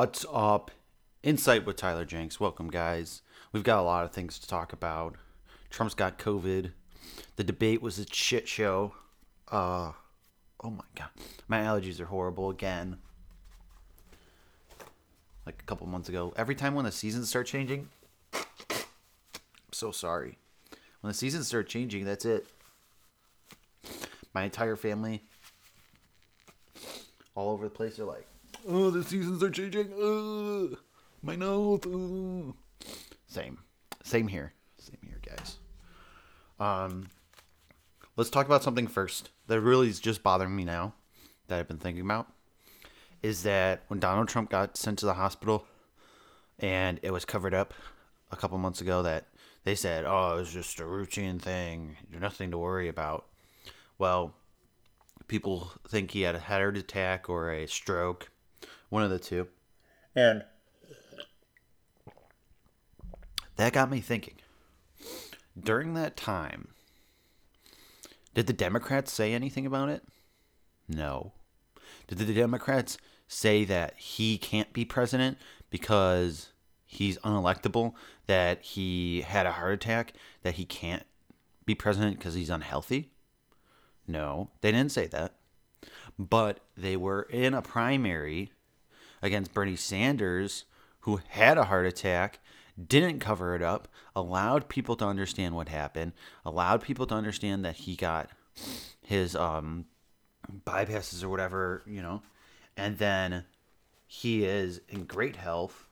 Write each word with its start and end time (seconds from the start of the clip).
What's 0.00 0.24
up? 0.32 0.70
Insight 1.22 1.66
with 1.66 1.76
Tyler 1.76 2.06
Jenks. 2.06 2.40
Welcome, 2.40 2.70
guys. 2.70 3.20
We've 3.52 3.62
got 3.62 3.80
a 3.80 3.82
lot 3.82 4.06
of 4.06 4.12
things 4.12 4.38
to 4.38 4.48
talk 4.48 4.72
about. 4.72 5.16
Trump's 5.68 5.94
got 5.94 6.18
COVID. 6.18 6.72
The 7.36 7.44
debate 7.44 7.82
was 7.82 7.98
a 7.98 8.06
shit 8.10 8.48
show. 8.48 8.94
Uh, 9.52 9.92
oh 10.64 10.70
my 10.70 10.84
god, 10.94 11.10
my 11.48 11.58
allergies 11.60 12.00
are 12.00 12.06
horrible 12.06 12.48
again. 12.48 12.96
Like 15.44 15.60
a 15.60 15.64
couple 15.64 15.86
months 15.86 16.08
ago. 16.08 16.32
Every 16.34 16.54
time 16.54 16.74
when 16.74 16.86
the 16.86 16.92
seasons 16.92 17.28
start 17.28 17.46
changing, 17.46 17.90
I'm 18.32 18.40
so 19.70 19.90
sorry. 19.90 20.38
When 21.02 21.10
the 21.10 21.14
seasons 21.14 21.46
start 21.46 21.68
changing, 21.68 22.06
that's 22.06 22.24
it. 22.24 22.46
My 24.32 24.44
entire 24.44 24.76
family, 24.76 25.24
all 27.34 27.50
over 27.50 27.64
the 27.64 27.70
place, 27.74 27.98
are 27.98 28.06
like, 28.06 28.26
"Oh, 28.66 28.90
the 28.90 29.02
seasons 29.02 29.42
are 29.42 29.50
changing. 29.50 29.92
Ugh, 29.92 30.78
my 31.22 31.36
nose." 31.36 31.80
ugh." 31.86 32.54
Same, 33.26 33.58
same 34.02 34.28
here, 34.28 34.52
same 34.78 34.98
here, 35.04 35.20
guys. 35.24 35.58
Um, 36.58 37.08
let's 38.16 38.30
talk 38.30 38.46
about 38.46 38.62
something 38.62 38.86
first 38.86 39.30
that 39.46 39.60
really 39.60 39.88
is 39.88 40.00
just 40.00 40.22
bothering 40.22 40.54
me 40.54 40.64
now 40.64 40.94
that 41.46 41.58
I've 41.58 41.68
been 41.68 41.78
thinking 41.78 42.04
about 42.04 42.32
is 43.22 43.42
that 43.42 43.82
when 43.88 44.00
Donald 44.00 44.28
Trump 44.28 44.50
got 44.50 44.76
sent 44.76 44.98
to 45.00 45.06
the 45.06 45.14
hospital 45.14 45.66
and 46.58 46.98
it 47.02 47.12
was 47.12 47.24
covered 47.24 47.54
up 47.54 47.74
a 48.30 48.36
couple 48.36 48.56
months 48.58 48.80
ago 48.80 49.02
that 49.02 49.26
they 49.64 49.74
said, 49.74 50.04
oh, 50.06 50.36
it 50.36 50.40
was 50.40 50.52
just 50.52 50.80
a 50.80 50.86
routine 50.86 51.38
thing, 51.38 51.96
nothing 52.18 52.50
to 52.50 52.58
worry 52.58 52.88
about. 52.88 53.26
Well, 53.98 54.34
people 55.28 55.72
think 55.86 56.10
he 56.10 56.22
had 56.22 56.34
a 56.34 56.40
heart 56.40 56.76
attack 56.76 57.28
or 57.28 57.50
a 57.52 57.66
stroke, 57.66 58.30
one 58.90 59.02
of 59.02 59.10
the 59.10 59.18
two. 59.18 59.48
And 60.14 60.44
that 63.56 63.72
got 63.72 63.90
me 63.90 64.00
thinking. 64.00 64.34
During 65.58 65.94
that 65.94 66.16
time, 66.16 66.68
did 68.34 68.46
the 68.46 68.52
Democrats 68.52 69.12
say 69.12 69.32
anything 69.32 69.66
about 69.66 69.88
it? 69.88 70.02
No. 70.88 71.32
Did 72.06 72.18
the 72.18 72.34
Democrats 72.34 72.98
say 73.28 73.64
that 73.64 73.96
he 73.96 74.38
can't 74.38 74.72
be 74.72 74.84
president 74.84 75.38
because 75.70 76.48
he's 76.84 77.18
unelectable, 77.18 77.94
that 78.26 78.62
he 78.62 79.22
had 79.22 79.46
a 79.46 79.52
heart 79.52 79.74
attack, 79.74 80.14
that 80.42 80.54
he 80.54 80.64
can't 80.64 81.04
be 81.64 81.74
president 81.74 82.18
because 82.18 82.34
he's 82.34 82.50
unhealthy? 82.50 83.10
No, 84.06 84.50
they 84.60 84.72
didn't 84.72 84.92
say 84.92 85.06
that. 85.08 85.34
But 86.18 86.60
they 86.76 86.96
were 86.96 87.22
in 87.22 87.54
a 87.54 87.62
primary 87.62 88.52
against 89.22 89.52
Bernie 89.54 89.76
Sanders, 89.76 90.64
who 91.00 91.20
had 91.28 91.58
a 91.58 91.64
heart 91.64 91.86
attack, 91.86 92.40
didn't 92.88 93.20
cover 93.20 93.54
it 93.54 93.62
up, 93.62 93.88
allowed 94.14 94.68
people 94.68 94.96
to 94.96 95.04
understand 95.04 95.54
what 95.54 95.68
happened, 95.68 96.12
allowed 96.44 96.82
people 96.82 97.06
to 97.06 97.14
understand 97.14 97.64
that 97.64 97.76
he 97.76 97.96
got 97.96 98.30
his 99.02 99.36
um, 99.36 99.86
bypasses 100.64 101.22
or 101.22 101.28
whatever, 101.28 101.82
you 101.86 102.02
know, 102.02 102.22
and 102.76 102.98
then 102.98 103.44
he 104.06 104.44
is 104.44 104.80
in 104.88 105.04
great 105.04 105.36
health. 105.36 105.86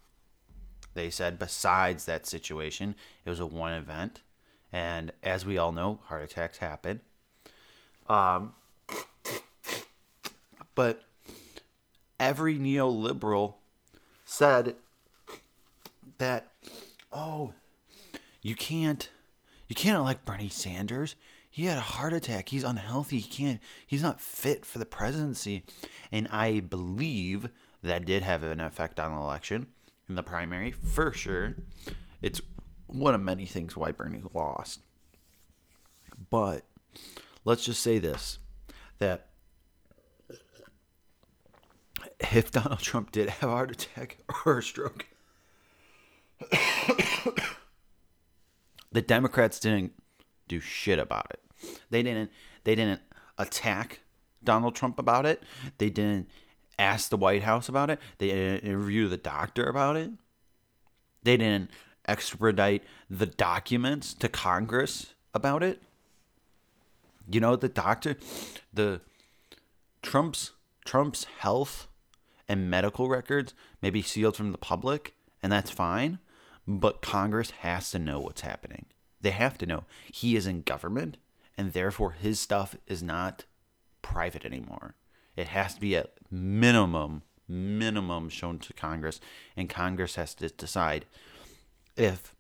They 0.94 1.10
said, 1.10 1.38
besides 1.38 2.04
that 2.06 2.26
situation, 2.26 2.94
it 3.24 3.30
was 3.30 3.40
a 3.40 3.46
one 3.46 3.72
event. 3.72 4.22
And 4.72 5.12
as 5.22 5.46
we 5.46 5.56
all 5.56 5.72
know, 5.72 6.00
heart 6.04 6.24
attacks 6.24 6.58
happen. 6.58 7.00
Um, 8.08 8.54
but 10.74 11.02
every 12.18 12.58
neoliberal 12.58 13.54
said 14.24 14.76
that, 16.18 16.48
oh, 17.12 17.52
you 18.42 18.54
can't, 18.54 19.08
you 19.68 19.74
can't 19.74 19.98
elect 19.98 20.24
Bernie 20.24 20.48
Sanders. 20.48 21.16
He 21.50 21.64
had 21.66 21.78
a 21.78 21.82
heart 21.82 22.12
attack. 22.12 22.50
He's 22.50 22.64
unhealthy. 22.64 23.18
He 23.18 23.28
can't. 23.28 23.60
He's 23.86 24.02
not 24.02 24.20
fit 24.20 24.64
for 24.64 24.78
the 24.78 24.86
presidency. 24.86 25.64
And 26.12 26.28
I 26.28 26.60
believe 26.60 27.48
that 27.82 28.04
did 28.04 28.22
have 28.22 28.42
an 28.42 28.60
effect 28.60 29.00
on 29.00 29.14
the 29.14 29.20
election 29.20 29.66
in 30.08 30.14
the 30.14 30.22
primary 30.22 30.72
for 30.72 31.12
sure. 31.12 31.56
It's 32.22 32.40
one 32.86 33.14
of 33.14 33.20
many 33.20 33.46
things 33.46 33.76
why 33.76 33.92
Bernie 33.92 34.22
lost. 34.34 34.80
But 36.30 36.64
let's 37.44 37.64
just 37.64 37.82
say 37.82 37.98
this 37.98 38.38
that 38.98 39.27
if 42.32 42.50
Donald 42.50 42.80
Trump 42.80 43.12
did 43.12 43.28
have 43.28 43.50
a 43.50 43.52
heart 43.52 43.70
attack 43.70 44.18
or 44.46 44.58
a 44.58 44.62
stroke, 44.62 45.06
the 48.92 49.02
Democrats 49.02 49.58
didn't 49.58 49.92
do 50.46 50.60
shit 50.60 50.98
about 50.98 51.26
it. 51.30 51.40
They 51.90 52.02
didn't 52.02 52.30
they 52.64 52.74
didn't 52.74 53.00
attack 53.36 54.00
Donald 54.42 54.74
Trump 54.74 54.98
about 54.98 55.26
it. 55.26 55.42
They 55.78 55.90
didn't 55.90 56.28
ask 56.78 57.10
the 57.10 57.16
White 57.16 57.42
House 57.42 57.68
about 57.68 57.90
it. 57.90 57.98
They 58.18 58.28
didn't 58.28 58.68
interview 58.68 59.08
the 59.08 59.16
doctor 59.16 59.64
about 59.64 59.96
it. 59.96 60.10
They 61.22 61.36
didn't 61.36 61.70
expedite 62.06 62.84
the 63.10 63.26
documents 63.26 64.14
to 64.14 64.28
Congress 64.28 65.14
about 65.34 65.62
it. 65.62 65.82
You 67.30 67.40
know, 67.40 67.56
the 67.56 67.68
doctor, 67.68 68.16
the 68.72 69.00
Trump's 70.02 70.52
Trump's 70.84 71.24
health 71.24 71.87
and 72.48 72.70
medical 72.70 73.08
records 73.08 73.54
may 73.82 73.90
be 73.90 74.02
sealed 74.02 74.36
from 74.36 74.52
the 74.52 74.58
public, 74.58 75.14
and 75.42 75.52
that's 75.52 75.70
fine. 75.70 76.18
But 76.66 77.02
Congress 77.02 77.50
has 77.62 77.90
to 77.92 77.98
know 77.98 78.20
what's 78.20 78.42
happening. 78.42 78.86
They 79.20 79.30
have 79.30 79.58
to 79.58 79.66
know 79.66 79.84
he 80.12 80.36
is 80.36 80.46
in 80.46 80.62
government, 80.62 81.16
and 81.56 81.72
therefore 81.72 82.12
his 82.12 82.38
stuff 82.38 82.76
is 82.86 83.02
not 83.02 83.44
private 84.02 84.44
anymore. 84.44 84.94
It 85.36 85.48
has 85.48 85.74
to 85.74 85.80
be 85.80 85.96
at 85.96 86.14
minimum, 86.30 87.22
minimum 87.46 88.28
shown 88.28 88.58
to 88.60 88.72
Congress, 88.72 89.20
and 89.56 89.68
Congress 89.68 90.14
has 90.16 90.34
to 90.34 90.48
decide 90.48 91.06
if 91.96 92.34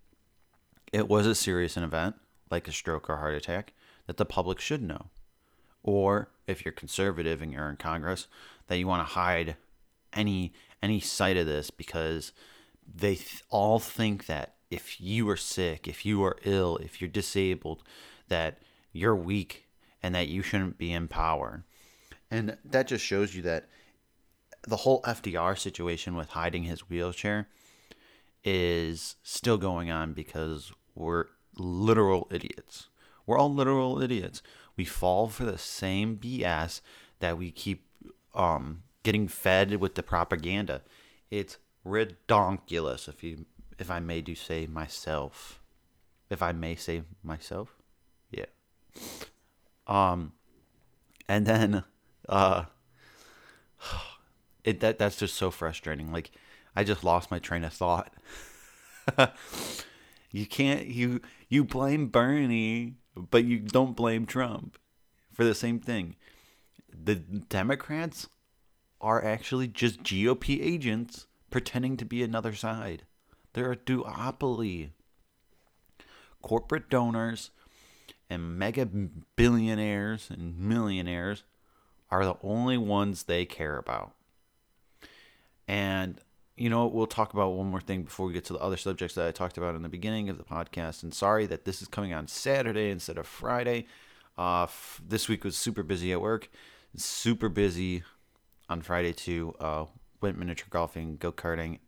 it 0.92 1.08
was 1.08 1.26
a 1.26 1.34
serious 1.34 1.76
event, 1.76 2.16
like 2.50 2.68
a 2.68 2.72
stroke 2.72 3.10
or 3.10 3.16
heart 3.16 3.34
attack, 3.34 3.72
that 4.06 4.16
the 4.16 4.24
public 4.24 4.60
should 4.60 4.82
know. 4.82 5.06
Or 5.82 6.30
if 6.46 6.64
you're 6.64 6.72
conservative 6.72 7.42
and 7.42 7.52
you're 7.52 7.68
in 7.68 7.76
Congress, 7.76 8.26
that 8.68 8.78
you 8.78 8.86
want 8.86 9.06
to 9.06 9.14
hide 9.14 9.56
any 10.12 10.52
any 10.82 11.00
sight 11.00 11.36
of 11.36 11.46
this 11.46 11.70
because 11.70 12.32
they 12.86 13.16
th- 13.16 13.42
all 13.50 13.78
think 13.78 14.26
that 14.26 14.54
if 14.70 15.00
you 15.00 15.28
are 15.28 15.36
sick, 15.36 15.88
if 15.88 16.06
you 16.06 16.22
are 16.22 16.36
ill, 16.44 16.76
if 16.78 17.00
you're 17.00 17.08
disabled, 17.08 17.82
that 18.28 18.58
you're 18.92 19.16
weak 19.16 19.68
and 20.02 20.14
that 20.14 20.28
you 20.28 20.42
shouldn't 20.42 20.78
be 20.78 20.92
in 20.92 21.08
power. 21.08 21.64
And 22.30 22.56
that 22.64 22.86
just 22.86 23.04
shows 23.04 23.34
you 23.34 23.42
that 23.42 23.68
the 24.66 24.76
whole 24.76 25.02
FDR 25.02 25.58
situation 25.58 26.14
with 26.14 26.30
hiding 26.30 26.64
his 26.64 26.88
wheelchair 26.88 27.48
is 28.44 29.16
still 29.22 29.56
going 29.56 29.90
on 29.90 30.12
because 30.12 30.72
we're 30.94 31.26
literal 31.56 32.28
idiots. 32.30 32.88
We're 33.26 33.38
all 33.38 33.52
literal 33.52 34.00
idiots. 34.02 34.42
We 34.76 34.84
fall 34.84 35.28
for 35.28 35.44
the 35.44 35.58
same 35.58 36.16
BS 36.16 36.80
that 37.20 37.38
we 37.38 37.50
keep 37.50 37.84
um, 38.34 38.82
getting 39.08 39.26
fed 39.26 39.76
with 39.76 39.94
the 39.94 40.02
propaganda. 40.02 40.82
It's 41.30 41.56
redonkulous, 41.82 43.08
if 43.08 43.24
you, 43.24 43.46
if 43.78 43.90
I 43.90 44.00
may 44.00 44.20
do 44.20 44.34
say 44.34 44.66
myself, 44.66 45.62
if 46.28 46.42
I 46.42 46.52
may 46.52 46.74
say 46.74 47.04
myself, 47.22 47.74
yeah. 48.30 48.44
Um, 49.86 50.32
and 51.26 51.46
then, 51.46 51.84
uh, 52.28 52.64
it 54.64 54.80
that 54.80 54.98
that's 54.98 55.16
just 55.16 55.36
so 55.36 55.50
frustrating. 55.50 56.12
Like, 56.12 56.30
I 56.76 56.84
just 56.84 57.02
lost 57.02 57.30
my 57.30 57.38
train 57.38 57.64
of 57.64 57.72
thought. 57.72 58.12
you 60.30 60.44
can't 60.44 60.86
you 60.86 61.22
you 61.48 61.64
blame 61.64 62.08
Bernie, 62.08 62.96
but 63.16 63.44
you 63.44 63.58
don't 63.58 63.96
blame 63.96 64.26
Trump 64.26 64.76
for 65.32 65.44
the 65.44 65.54
same 65.54 65.80
thing. 65.80 66.16
The 66.92 67.14
Democrats 67.14 68.28
are 69.00 69.24
actually 69.24 69.68
just 69.68 70.02
GOP 70.02 70.60
agents 70.60 71.26
pretending 71.50 71.96
to 71.96 72.04
be 72.04 72.22
another 72.22 72.54
side. 72.54 73.04
They're 73.52 73.72
a 73.72 73.76
duopoly. 73.76 74.90
Corporate 76.42 76.88
donors 76.88 77.50
and 78.30 78.58
mega 78.58 78.86
billionaires 79.36 80.28
and 80.30 80.58
millionaires 80.58 81.44
are 82.10 82.24
the 82.24 82.36
only 82.42 82.78
ones 82.78 83.24
they 83.24 83.44
care 83.44 83.76
about. 83.76 84.12
And 85.66 86.20
you 86.58 86.68
know, 86.68 86.86
we'll 86.86 87.06
talk 87.06 87.32
about 87.32 87.50
one 87.50 87.70
more 87.70 87.80
thing 87.80 88.02
before 88.02 88.26
we 88.26 88.32
get 88.32 88.44
to 88.46 88.52
the 88.52 88.58
other 88.58 88.76
subjects 88.76 89.14
that 89.14 89.28
I 89.28 89.30
talked 89.30 89.56
about 89.56 89.76
in 89.76 89.82
the 89.82 89.88
beginning 89.88 90.28
of 90.28 90.38
the 90.38 90.44
podcast. 90.44 91.04
And 91.04 91.14
sorry 91.14 91.46
that 91.46 91.64
this 91.64 91.80
is 91.80 91.86
coming 91.86 92.12
on 92.12 92.26
Saturday 92.26 92.90
instead 92.90 93.16
of 93.16 93.28
Friday. 93.28 93.86
Uh, 94.36 94.64
f- 94.64 95.00
this 95.06 95.28
week 95.28 95.44
was 95.44 95.56
super 95.56 95.84
busy 95.84 96.10
at 96.12 96.20
work, 96.20 96.50
super 96.96 97.48
busy 97.48 98.02
on 98.68 98.82
Friday 98.82 99.12
too. 99.12 99.54
Uh, 99.60 99.86
went 100.20 100.38
miniature 100.38 100.68
golfing, 100.70 101.16
go 101.16 101.32
karting. 101.32 101.78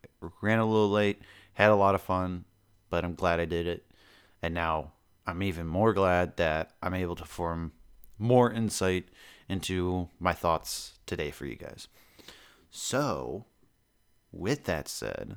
Ran 0.43 0.59
a 0.59 0.67
little 0.67 0.91
late, 0.91 1.21
had 1.55 1.71
a 1.71 1.77
lot 1.77 1.95
of 1.95 2.03
fun, 2.03 2.45
but 2.91 3.05
I'm 3.05 3.15
glad 3.15 3.41
I 3.41 3.47
did 3.47 3.67
it. 3.67 3.91
And 4.43 4.55
now 4.55 4.93
I'm 5.27 5.43
even 5.43 5.67
more 5.67 5.93
glad 5.93 6.37
that 6.37 6.73
I'm 6.83 6.95
able 6.95 7.17
to 7.17 7.25
form 7.25 7.73
more 8.19 8.53
insight 8.53 9.09
into 9.49 10.09
my 10.19 10.33
thoughts 10.33 10.99
today 11.07 11.31
for 11.31 11.47
you 11.47 11.57
guys. 11.57 11.89
So, 12.71 13.47
with 14.31 14.65
that 14.65 14.89
said, 14.89 15.37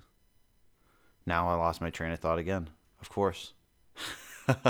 now 1.25 1.47
I 1.49 1.55
lost 1.55 1.81
my 1.81 1.89
train 1.89 2.11
of 2.11 2.19
thought 2.19 2.39
again. 2.39 2.69
Of 3.01 3.09
course. 3.09 3.53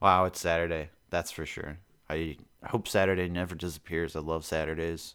wow, 0.00 0.24
it's 0.24 0.40
Saturday. 0.40 0.90
That's 1.10 1.30
for 1.30 1.44
sure. 1.44 1.78
I 2.08 2.36
hope 2.64 2.88
Saturday 2.88 3.28
never 3.28 3.54
disappears. 3.54 4.14
I 4.14 4.20
love 4.20 4.44
Saturdays. 4.44 5.14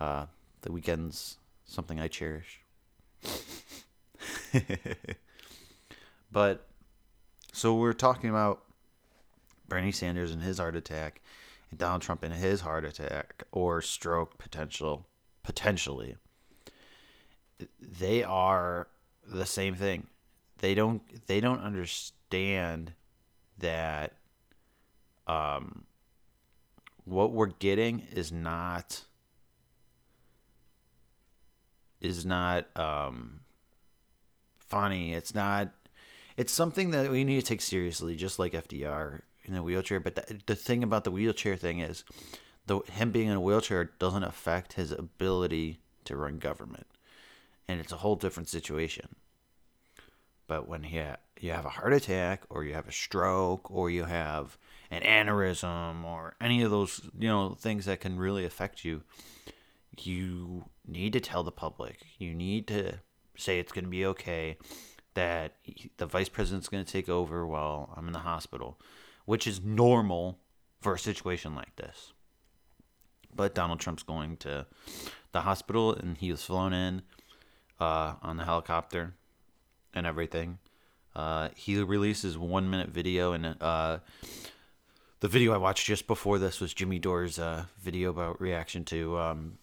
Uh, 0.00 0.26
the 0.62 0.72
weekend's 0.72 1.36
something 1.66 2.00
I 2.00 2.08
cherish. 2.08 2.60
but 6.32 6.66
so 7.52 7.74
we're 7.74 7.92
talking 7.92 8.30
about 8.30 8.62
Bernie 9.68 9.92
Sanders 9.92 10.32
and 10.32 10.42
his 10.42 10.58
heart 10.58 10.74
attack, 10.74 11.20
and 11.70 11.78
Donald 11.78 12.02
Trump 12.02 12.22
and 12.22 12.34
his 12.34 12.62
heart 12.62 12.84
attack 12.84 13.44
or 13.52 13.80
stroke 13.82 14.38
potential 14.38 15.06
potentially. 15.42 16.16
They 17.80 18.22
are 18.22 18.88
the 19.26 19.46
same 19.46 19.74
thing. 19.74 20.06
They 20.58 20.74
don't 20.74 21.02
they 21.26 21.40
don't 21.40 21.60
understand 21.60 22.92
that 23.58 24.14
um 25.26 25.84
what 27.04 27.32
we're 27.32 27.46
getting 27.46 28.00
is 28.12 28.32
not 28.32 29.04
is 32.00 32.24
not 32.24 32.66
um 32.76 33.40
funny. 34.58 35.14
It's 35.14 35.34
not 35.34 35.70
it's 36.36 36.52
something 36.52 36.90
that 36.92 37.10
we 37.10 37.24
need 37.24 37.40
to 37.40 37.46
take 37.46 37.60
seriously 37.60 38.16
just 38.16 38.38
like 38.38 38.52
FDR 38.52 39.20
in 39.44 39.56
a 39.56 39.62
wheelchair, 39.62 40.00
but 40.00 40.14
the, 40.14 40.40
the 40.46 40.54
thing 40.54 40.82
about 40.82 41.04
the 41.04 41.10
wheelchair 41.10 41.56
thing 41.56 41.80
is 41.80 42.04
the 42.66 42.80
him 42.92 43.10
being 43.10 43.28
in 43.28 43.36
a 43.36 43.40
wheelchair 43.40 43.90
doesn't 43.98 44.24
affect 44.24 44.74
his 44.74 44.92
ability 44.92 45.80
to 46.04 46.16
run 46.16 46.38
government. 46.38 46.86
And 47.68 47.80
it's 47.80 47.92
a 47.92 47.96
whole 47.96 48.16
different 48.16 48.48
situation. 48.48 49.16
But 50.46 50.68
when 50.68 50.84
you 50.84 51.04
you 51.40 51.52
have 51.52 51.64
a 51.64 51.70
heart 51.70 51.92
attack 51.92 52.42
or 52.50 52.64
you 52.64 52.74
have 52.74 52.88
a 52.88 52.92
stroke 52.92 53.70
or 53.70 53.90
you 53.90 54.04
have 54.04 54.58
an 54.90 55.02
aneurysm 55.02 56.04
or 56.04 56.34
any 56.40 56.62
of 56.62 56.70
those, 56.70 57.00
you 57.18 57.28
know, 57.28 57.50
things 57.50 57.86
that 57.86 58.00
can 58.00 58.18
really 58.18 58.44
affect 58.44 58.84
you, 58.84 59.02
you 59.98 60.64
need 60.90 61.12
to 61.14 61.20
tell 61.20 61.42
the 61.42 61.52
public. 61.52 61.98
You 62.18 62.34
need 62.34 62.66
to 62.68 63.00
say 63.36 63.58
it's 63.58 63.72
going 63.72 63.84
to 63.84 63.90
be 63.90 64.04
okay 64.06 64.58
that 65.14 65.54
the 65.96 66.06
vice 66.06 66.28
president's 66.28 66.68
going 66.68 66.84
to 66.84 66.92
take 66.92 67.08
over 67.08 67.46
while 67.46 67.92
I'm 67.96 68.06
in 68.06 68.12
the 68.12 68.20
hospital, 68.20 68.78
which 69.24 69.46
is 69.46 69.60
normal 69.64 70.38
for 70.80 70.94
a 70.94 70.98
situation 70.98 71.54
like 71.54 71.74
this. 71.76 72.12
But 73.34 73.54
Donald 73.54 73.80
Trump's 73.80 74.02
going 74.02 74.36
to 74.38 74.66
the 75.32 75.42
hospital 75.42 75.94
and 75.94 76.16
he 76.16 76.30
was 76.30 76.42
flown 76.42 76.72
in 76.72 77.02
uh, 77.78 78.14
on 78.22 78.36
the 78.36 78.44
helicopter 78.44 79.14
and 79.94 80.06
everything. 80.06 80.58
Uh, 81.14 81.48
he 81.56 81.80
releases 81.82 82.38
one 82.38 82.70
minute 82.70 82.90
video, 82.90 83.32
and 83.32 83.56
uh, 83.60 83.98
the 85.20 85.28
video 85.28 85.52
I 85.52 85.56
watched 85.56 85.86
just 85.86 86.06
before 86.06 86.38
this 86.38 86.60
was 86.60 86.72
Jimmy 86.72 86.98
Dore's 86.98 87.38
uh, 87.38 87.64
video 87.80 88.10
about 88.10 88.40
reaction 88.40 88.84
to 88.86 89.18
um, 89.18 89.58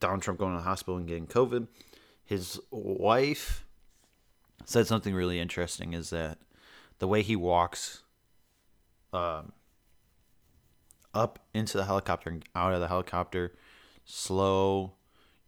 Donald 0.00 0.22
Trump 0.22 0.38
going 0.38 0.52
to 0.52 0.58
the 0.58 0.64
hospital 0.64 0.96
and 0.96 1.06
getting 1.06 1.26
COVID. 1.26 1.66
His 2.24 2.60
wife 2.70 3.64
said 4.64 4.86
something 4.86 5.14
really 5.14 5.40
interesting: 5.40 5.92
is 5.92 6.10
that 6.10 6.38
the 6.98 7.08
way 7.08 7.22
he 7.22 7.36
walks 7.36 8.02
um, 9.12 9.52
up 11.14 11.38
into 11.54 11.76
the 11.76 11.84
helicopter 11.84 12.30
and 12.30 12.44
out 12.54 12.74
of 12.74 12.80
the 12.80 12.88
helicopter, 12.88 13.54
slow, 14.04 14.94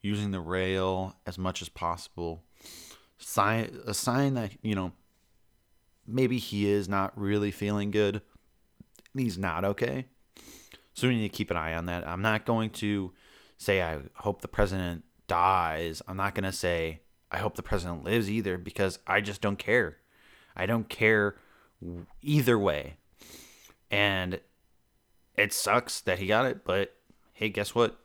using 0.01 0.31
the 0.31 0.41
rail 0.41 1.17
as 1.27 1.39
much 1.39 1.63
as 1.63 1.69
possible. 1.69 2.43
Sign 3.19 3.81
a 3.87 3.95
sign 3.95 4.35
that 4.35 4.53
you 4.63 4.75
know 4.75 4.93
maybe 6.07 6.39
he 6.39 6.69
is 6.69 6.89
not 6.89 7.13
really 7.19 7.51
feeling 7.51 7.91
good. 7.91 8.23
He's 9.15 9.39
not 9.39 9.65
okay. 9.65 10.07
So 10.95 11.09
we 11.09 11.17
need 11.17 11.31
to 11.31 11.37
keep 11.37 11.51
an 11.51 11.57
eye 11.57 11.75
on 11.75 11.87
that. 11.87 12.07
I'm 12.07 12.23
not 12.23 12.45
going 12.45 12.71
to 12.71 13.13
say 13.61 13.83
i 13.83 13.99
hope 14.15 14.41
the 14.41 14.49
president 14.49 15.05
dies 15.29 16.03
i'm 16.09 16.17
not 16.17 16.35
going 16.35 16.43
to 16.43 16.51
say 16.51 17.01
i 17.31 17.39
hope 17.39 17.55
the 17.55 17.63
president 17.63 18.03
lives 18.03 18.29
either 18.29 18.59
because 18.59 18.99
i 19.07 19.21
just 19.21 19.41
don't 19.41 19.59
care. 19.59 19.99
I 20.57 20.67
don't 20.67 20.89
care 20.89 21.37
either 22.23 22.59
way. 22.59 22.97
And 23.91 24.41
it 25.37 25.53
sucks 25.53 26.01
that 26.03 26.19
he 26.19 26.27
got 26.27 26.47
it 26.47 26.65
but 26.65 26.95
hey 27.33 27.49
guess 27.49 27.75
what? 27.75 27.99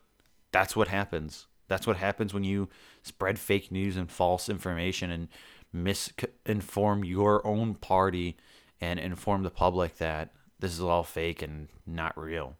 That's 0.52 0.74
what 0.74 0.88
happens. 0.88 1.46
That's 1.68 1.86
what 1.86 1.96
happens 1.96 2.32
when 2.32 2.44
you 2.44 2.68
spread 3.02 3.38
fake 3.38 3.70
news 3.70 3.96
and 3.96 4.10
false 4.10 4.48
information 4.48 5.10
and 5.10 5.28
misinform 5.74 7.06
your 7.06 7.46
own 7.46 7.74
party 7.74 8.36
and 8.80 8.98
inform 8.98 9.42
the 9.42 9.50
public 9.50 9.98
that 9.98 10.30
this 10.58 10.72
is 10.72 10.80
all 10.80 11.02
fake 11.02 11.42
and 11.42 11.68
not 11.86 12.16
real. 12.16 12.56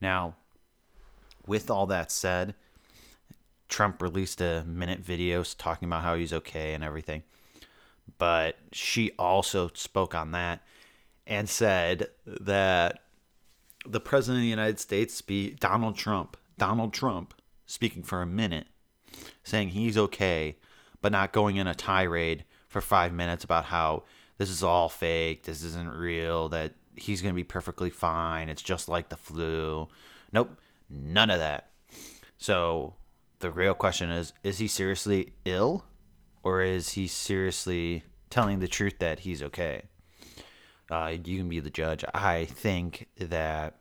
Now, 0.00 0.34
with 1.46 1.70
all 1.70 1.86
that 1.86 2.10
said, 2.10 2.54
Trump 3.68 4.00
released 4.00 4.40
a 4.40 4.64
minute 4.66 5.00
video 5.00 5.42
talking 5.42 5.86
about 5.86 6.02
how 6.02 6.14
he's 6.14 6.32
okay 6.32 6.74
and 6.74 6.84
everything. 6.84 7.22
But 8.18 8.56
she 8.72 9.12
also 9.18 9.70
spoke 9.74 10.14
on 10.14 10.30
that 10.32 10.62
and 11.26 11.48
said 11.48 12.08
that 12.24 13.00
the 13.84 14.00
president 14.00 14.38
of 14.38 14.42
the 14.42 14.48
United 14.48 14.78
States, 14.78 15.22
Donald 15.58 15.96
Trump, 15.96 16.36
Donald 16.58 16.92
Trump 16.92 17.34
speaking 17.66 18.02
for 18.02 18.22
a 18.22 18.26
minute, 18.26 18.66
saying 19.42 19.70
he's 19.70 19.98
okay, 19.98 20.56
but 21.02 21.12
not 21.12 21.32
going 21.32 21.56
in 21.56 21.66
a 21.66 21.74
tirade 21.74 22.44
for 22.68 22.80
five 22.80 23.12
minutes 23.12 23.44
about 23.44 23.66
how 23.66 24.04
this 24.38 24.50
is 24.50 24.62
all 24.62 24.88
fake, 24.88 25.44
this 25.44 25.62
isn't 25.62 25.94
real, 25.94 26.48
that 26.48 26.74
he's 26.94 27.22
going 27.22 27.32
to 27.32 27.36
be 27.36 27.44
perfectly 27.44 27.90
fine, 27.90 28.48
it's 28.48 28.62
just 28.62 28.88
like 28.88 29.08
the 29.08 29.16
flu. 29.16 29.88
Nope, 30.32 30.56
none 30.88 31.30
of 31.30 31.38
that. 31.38 31.70
So 32.38 32.94
the 33.40 33.50
real 33.50 33.74
question 33.74 34.10
is 34.10 34.32
is 34.42 34.58
he 34.58 34.68
seriously 34.68 35.32
ill 35.44 35.84
or 36.42 36.62
is 36.62 36.90
he 36.90 37.06
seriously 37.06 38.04
telling 38.30 38.60
the 38.60 38.68
truth 38.68 38.98
that 38.98 39.20
he's 39.20 39.42
okay? 39.42 39.82
Uh, 40.90 41.16
you 41.24 41.38
can 41.38 41.48
be 41.48 41.60
the 41.60 41.70
judge. 41.70 42.04
I 42.14 42.44
think 42.44 43.08
that 43.18 43.78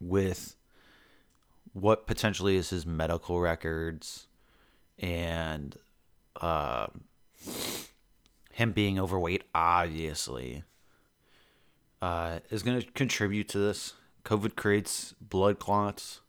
with 0.00 0.56
what 1.72 2.06
potentially 2.06 2.56
is 2.56 2.70
his 2.70 2.84
medical 2.84 3.40
records 3.40 4.26
and 4.98 5.76
uh, 6.40 6.88
him 8.52 8.72
being 8.72 8.98
overweight, 8.98 9.44
obviously, 9.54 10.64
uh, 12.02 12.40
is 12.50 12.62
going 12.62 12.80
to 12.80 12.86
contribute 12.92 13.48
to 13.48 13.58
this. 13.58 13.94
COVID 14.28 14.56
creates 14.56 15.14
blood 15.22 15.58
clots, 15.58 16.20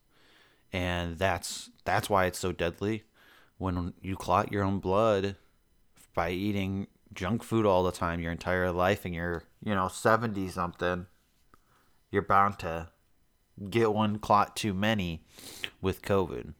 and 0.71 1.17
that's 1.17 1.69
that's 1.83 2.09
why 2.09 2.27
it's 2.27 2.39
so 2.39 2.53
deadly. 2.53 3.03
When 3.57 3.93
you 4.01 4.15
clot 4.15 4.53
your 4.53 4.63
own 4.63 4.79
blood 4.79 5.35
by 6.15 6.29
eating 6.29 6.87
junk 7.13 7.43
food 7.43 7.65
all 7.65 7.83
the 7.83 7.91
time 7.91 8.21
your 8.21 8.31
entire 8.31 8.71
life, 8.71 9.03
and 9.03 9.13
you're 9.13 9.43
you 9.61 9.75
know 9.75 9.89
seventy 9.89 10.47
something, 10.47 11.07
you're 12.09 12.21
bound 12.21 12.57
to 12.59 12.87
get 13.69 13.93
one 13.93 14.17
clot 14.17 14.55
too 14.55 14.73
many 14.73 15.25
with 15.81 16.01
COVID. 16.01 16.53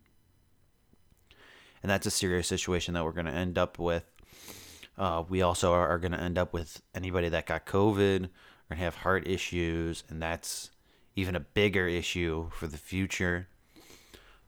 And 1.82 1.90
that's 1.90 2.06
a 2.06 2.12
serious 2.12 2.50
situation 2.50 2.96
that 2.96 3.06
we're 3.06 3.14
going 3.14 3.26
to 3.28 3.32
end 3.32 3.58
up 3.58 3.80
with. 3.80 4.04
Uh, 4.98 5.24
we 5.30 5.42
also 5.42 5.72
are, 5.72 5.88
are 5.88 5.98
going 5.98 6.12
to 6.12 6.20
end 6.20 6.38
up 6.38 6.52
with 6.52 6.82
anybody 6.94 7.30
that 7.30 7.46
got 7.46 7.66
COVID 7.66 8.28
or 8.70 8.76
have 8.76 8.96
heart 8.96 9.26
issues, 9.26 10.04
and 10.10 10.22
that's 10.22 10.72
even 11.16 11.36
a 11.36 11.40
bigger 11.40 11.88
issue 11.88 12.50
for 12.52 12.68
the 12.68 12.78
future. 12.78 13.48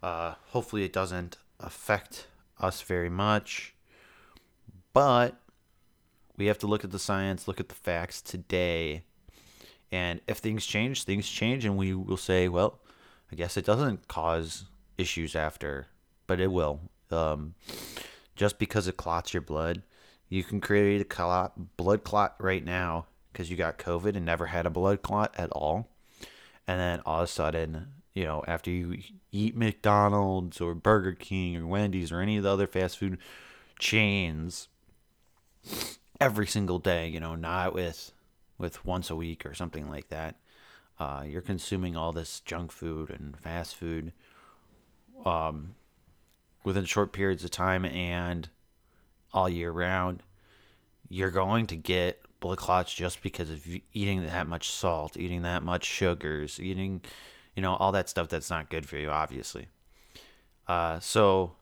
Uh, 0.01 0.36
hopefully, 0.50 0.84
it 0.84 0.94
doesn't 0.94 1.38
affect 1.60 2.27
us 2.60 2.82
very 2.82 3.10
much, 3.10 3.74
but 4.94 5.36
we 6.38 6.48
have 6.48 6.58
to 6.60 6.68
look 6.68 6.84
at 6.84 6.91
the 6.91 7.00
science, 7.00 7.48
look 7.48 7.60
at 7.60 7.70
the 7.70 7.75
facts 7.75 8.22
today, 8.22 9.03
and 9.91 10.22
if 10.27 10.38
things 10.38 10.65
change, 10.65 11.03
things 11.03 11.27
change, 11.27 11.65
and 11.65 11.77
we 11.77 11.94
will 11.94 12.18
say, 12.18 12.48
well, 12.48 12.80
I 13.32 13.36
guess 13.36 13.58
it 13.58 13.65
doesn't 13.65 14.08
cause 14.08 14.65
issues 14.98 15.36
after, 15.36 15.88
but 16.27 16.39
it 16.39 16.51
will. 16.51 16.80
Um, 17.12 17.56
just 18.36 18.58
because 18.58 18.88
it 18.88 18.98
clots 18.98 19.34
your 19.34 19.41
blood, 19.41 19.84
you 20.30 20.44
can 20.44 20.62
create 20.62 21.01
a 21.01 21.06
clot, 21.06 21.77
blood 21.77 22.03
clot 22.03 22.36
right 22.39 22.63
now 22.63 23.06
because 23.32 23.51
you 23.51 23.58
got 23.58 23.77
COVID 23.77 24.15
and 24.15 24.25
never 24.25 24.48
had 24.48 24.65
a 24.65 24.70
blood 24.70 25.01
clot 25.01 25.34
at 25.38 25.51
all. 25.51 25.89
And 26.72 26.80
then 26.80 27.01
all 27.06 27.18
of 27.18 27.25
a 27.25 27.28
sudden, 27.28 27.88
you 28.13 28.24
know, 28.24 28.46
after 28.48 28.72
you 28.72 28.98
eat 29.30 29.58
McDonald's 29.58 30.62
or 30.62 30.74
Burger 30.74 31.12
King 31.12 31.58
or 31.58 31.68
Wendy's 31.68 32.13
or 32.13 32.22
any 32.22 32.38
of 32.38 32.44
the 32.44 32.50
other 32.50 32.66
fast 32.66 32.98
food 32.98 33.18
chains 33.78 34.70
every 36.22 36.48
single 36.48 36.80
day, 36.80 37.10
you 37.10 37.20
know, 37.20 37.36
not 37.36 37.74
with 37.74 38.13
with 38.58 38.86
once 38.86 39.10
a 39.10 39.18
week 39.18 39.46
or 39.46 39.54
something 39.54 39.90
like 39.90 40.08
that. 40.08 40.38
Uh, 40.98 41.25
you're 41.28 41.42
consuming 41.42 41.98
all 41.98 42.13
this 42.13 42.40
junk 42.40 42.72
food 42.72 43.10
and 43.10 43.38
fast 43.38 43.75
food 43.75 44.13
um, 45.25 45.75
within 46.63 46.86
short 46.86 47.12
periods 47.12 47.44
of 47.44 47.51
time 47.51 47.84
and 47.84 48.48
all 49.34 49.50
year 49.50 49.72
round. 49.72 50.24
You're 51.10 51.32
going 51.32 51.68
to 51.68 51.75
get 51.75 52.22
blood 52.41 52.57
clots 52.57 52.93
just 52.93 53.24
because 53.24 53.50
of 53.50 53.65
eating 53.93 54.25
that 54.25 54.48
much 54.48 54.69
salt, 54.69 55.15
eating 55.15 55.43
that 55.43 55.63
much 55.63 55.86
sugars, 55.86 56.60
eating, 56.60 57.01
you 57.55 57.62
know, 57.62 57.75
all 57.75 57.93
that 57.93 58.10
stuff 58.10 58.27
that's 58.27 58.50
not 58.50 58.69
good 58.69 58.86
for 58.86 58.98
you, 58.98 59.10
obviously. 59.10 59.69
Uh, 60.67 61.00
so, 61.00 61.53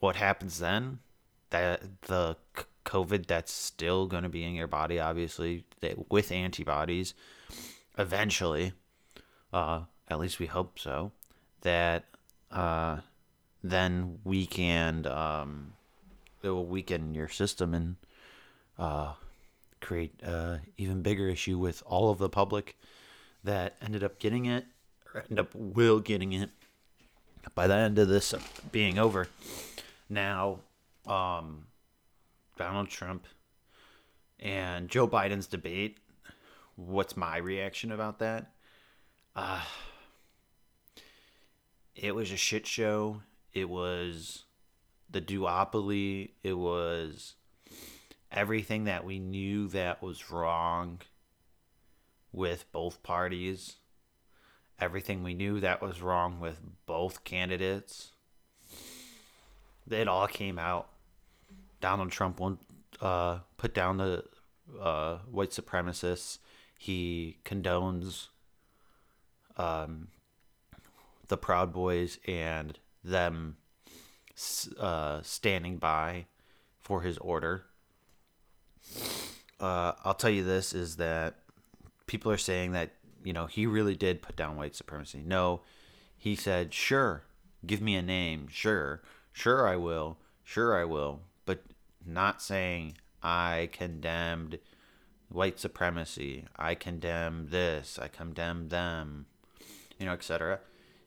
what 0.00 0.16
happens 0.16 0.58
then? 0.58 0.98
That 1.50 1.82
the 2.02 2.36
COVID 2.84 3.26
that's 3.26 3.52
still 3.52 4.06
going 4.06 4.24
to 4.24 4.28
be 4.28 4.44
in 4.44 4.54
your 4.54 4.66
body, 4.66 4.98
obviously, 4.98 5.64
with 6.10 6.32
antibodies, 6.32 7.14
eventually, 7.96 8.72
uh, 9.52 9.82
at 10.08 10.18
least 10.18 10.40
we 10.40 10.46
hope 10.46 10.78
so, 10.78 11.12
that 11.60 12.04
uh, 12.50 12.98
then 13.62 14.18
we 14.24 14.46
can, 14.46 15.06
um, 15.06 15.74
it 16.42 16.48
will 16.48 16.66
weaken 16.66 17.14
your 17.14 17.28
system 17.28 17.72
and 17.72 17.96
uh, 18.78 19.12
create 19.84 20.20
even 20.76 21.02
bigger 21.02 21.28
issue 21.28 21.58
with 21.58 21.82
all 21.86 22.10
of 22.10 22.18
the 22.18 22.28
public 22.28 22.76
that 23.44 23.76
ended 23.82 24.02
up 24.02 24.18
getting 24.18 24.46
it 24.46 24.64
or 25.14 25.24
end 25.28 25.38
up 25.38 25.54
will 25.54 26.00
getting 26.00 26.32
it 26.32 26.50
by 27.54 27.66
the 27.66 27.74
end 27.74 27.98
of 27.98 28.08
this 28.08 28.34
being 28.72 28.98
over. 28.98 29.28
Now, 30.08 30.60
um, 31.06 31.66
Donald 32.56 32.88
Trump 32.88 33.26
and 34.40 34.88
Joe 34.88 35.06
Biden's 35.06 35.46
debate. 35.46 35.98
What's 36.76 37.16
my 37.16 37.36
reaction 37.36 37.92
about 37.92 38.18
that? 38.18 38.52
Uh, 39.36 39.62
it 41.94 42.14
was 42.14 42.32
a 42.32 42.36
shit 42.36 42.66
show. 42.66 43.20
It 43.52 43.68
was 43.68 44.44
the 45.10 45.20
duopoly. 45.20 46.30
It 46.42 46.54
was 46.54 47.34
everything 48.34 48.84
that 48.84 49.04
we 49.04 49.18
knew 49.18 49.68
that 49.68 50.02
was 50.02 50.30
wrong 50.30 51.00
with 52.32 52.70
both 52.72 53.02
parties. 53.02 53.76
Everything 54.78 55.22
we 55.22 55.34
knew 55.34 55.60
that 55.60 55.80
was 55.80 56.02
wrong 56.02 56.40
with 56.40 56.60
both 56.84 57.24
candidates. 57.24 58.10
It 59.88 60.08
all 60.08 60.26
came 60.26 60.58
out 60.58 60.88
Donald 61.84 62.10
Trump 62.10 62.40
won't 62.40 62.60
uh, 63.02 63.40
put 63.58 63.74
down 63.74 63.98
the 63.98 64.24
uh, 64.80 65.18
white 65.30 65.50
supremacists. 65.50 66.38
He 66.78 67.36
condones 67.44 68.28
um, 69.58 70.08
the 71.28 71.36
Proud 71.36 71.74
Boys 71.74 72.18
and 72.26 72.78
them 73.04 73.58
uh, 74.80 75.20
standing 75.20 75.76
by 75.76 76.24
for 76.80 77.02
his 77.02 77.18
order. 77.18 77.66
Uh, 79.60 79.92
I'll 80.04 80.14
tell 80.14 80.30
you 80.30 80.44
this 80.44 80.74
is 80.74 80.96
that 80.96 81.36
people 82.06 82.30
are 82.30 82.36
saying 82.38 82.72
that 82.72 82.90
you 83.22 83.32
know 83.32 83.46
he 83.46 83.66
really 83.66 83.94
did 83.94 84.22
put 84.22 84.36
down 84.36 84.56
white 84.56 84.74
supremacy. 84.74 85.22
No, 85.24 85.62
he 86.16 86.34
said, 86.36 86.74
"Sure, 86.74 87.22
give 87.66 87.80
me 87.80 87.94
a 87.94 88.02
name. 88.02 88.48
Sure, 88.50 89.02
sure 89.32 89.66
I 89.66 89.76
will. 89.76 90.18
Sure 90.42 90.78
I 90.78 90.84
will." 90.84 91.20
But 91.46 91.62
not 92.04 92.42
saying 92.42 92.98
I 93.22 93.70
condemned 93.72 94.58
white 95.28 95.58
supremacy, 95.58 96.44
I 96.56 96.74
condemn 96.74 97.48
this, 97.50 97.98
I 97.98 98.08
condemn 98.08 98.68
them, 98.68 99.26
you 99.98 100.06
know, 100.06 100.12
etc. 100.12 100.60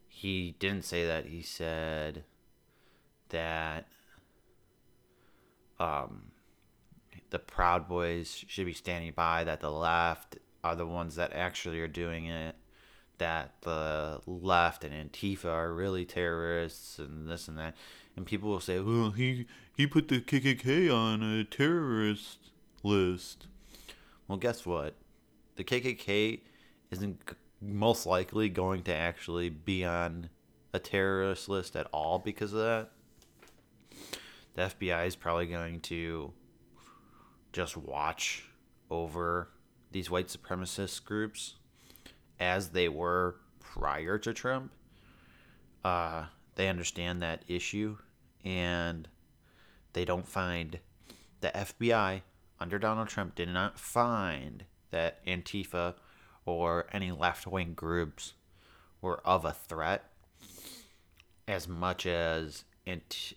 He 0.06 0.56
didn't 0.58 0.84
say 0.84 1.06
that. 1.06 1.26
He 1.26 1.42
said 1.42 2.24
that 3.30 3.86
um, 5.78 6.32
the 7.30 7.38
Proud 7.38 7.88
Boys 7.88 8.44
should 8.46 8.66
be 8.66 8.72
standing 8.72 9.12
by, 9.12 9.44
that 9.44 9.60
the 9.60 9.70
left 9.70 10.38
are 10.64 10.76
the 10.76 10.86
ones 10.86 11.16
that 11.16 11.32
actually 11.32 11.80
are 11.80 11.88
doing 11.88 12.26
it, 12.26 12.56
that 13.18 13.54
the 13.62 14.20
left 14.26 14.84
and 14.84 15.12
Antifa 15.12 15.46
are 15.46 15.72
really 15.72 16.04
terrorists 16.04 16.98
and 16.98 17.28
this 17.28 17.48
and 17.48 17.58
that. 17.58 17.74
And 18.16 18.26
people 18.26 18.50
will 18.50 18.60
say, 18.60 18.80
well, 18.80 19.10
he 19.10 19.46
he 19.76 19.86
put 19.86 20.08
the 20.08 20.20
KKK 20.20 20.92
on 20.92 21.22
a 21.22 21.44
terrorist 21.44 22.50
list. 22.82 23.46
Well, 24.26 24.38
guess 24.38 24.66
what? 24.66 24.94
The 25.56 25.64
KKK 25.64 26.40
isn't 26.90 27.20
most 27.60 28.06
likely 28.06 28.48
going 28.48 28.82
to 28.84 28.94
actually 28.94 29.50
be 29.50 29.84
on 29.84 30.30
a 30.72 30.78
terrorist 30.78 31.48
list 31.48 31.76
at 31.76 31.86
all 31.92 32.18
because 32.18 32.52
of 32.52 32.60
that. 32.60 32.90
The 34.54 34.62
FBI 34.62 35.06
is 35.06 35.16
probably 35.16 35.46
going 35.46 35.80
to 35.82 36.32
just 37.52 37.76
watch 37.76 38.44
over 38.90 39.48
these 39.90 40.10
white 40.10 40.28
supremacist 40.28 41.04
groups 41.04 41.54
as 42.38 42.70
they 42.70 42.88
were 42.88 43.36
prior 43.60 44.18
to 44.18 44.32
Trump. 44.32 44.72
Uh, 45.84 46.26
they 46.54 46.68
understand 46.68 47.22
that 47.22 47.44
issue 47.48 47.96
and 48.44 49.08
they 49.92 50.04
don't 50.04 50.26
find 50.26 50.78
the 51.40 51.50
FBI 51.50 52.22
under 52.60 52.78
Donald 52.78 53.08
Trump 53.08 53.34
did 53.34 53.48
not 53.48 53.78
find 53.78 54.64
that 54.90 55.24
Antifa 55.26 55.94
or 56.44 56.86
any 56.92 57.12
left 57.12 57.46
wing 57.46 57.74
groups 57.74 58.34
were 59.00 59.20
of 59.24 59.44
a 59.44 59.52
threat 59.52 60.04
as 61.46 61.68
much 61.68 62.06
as 62.06 62.64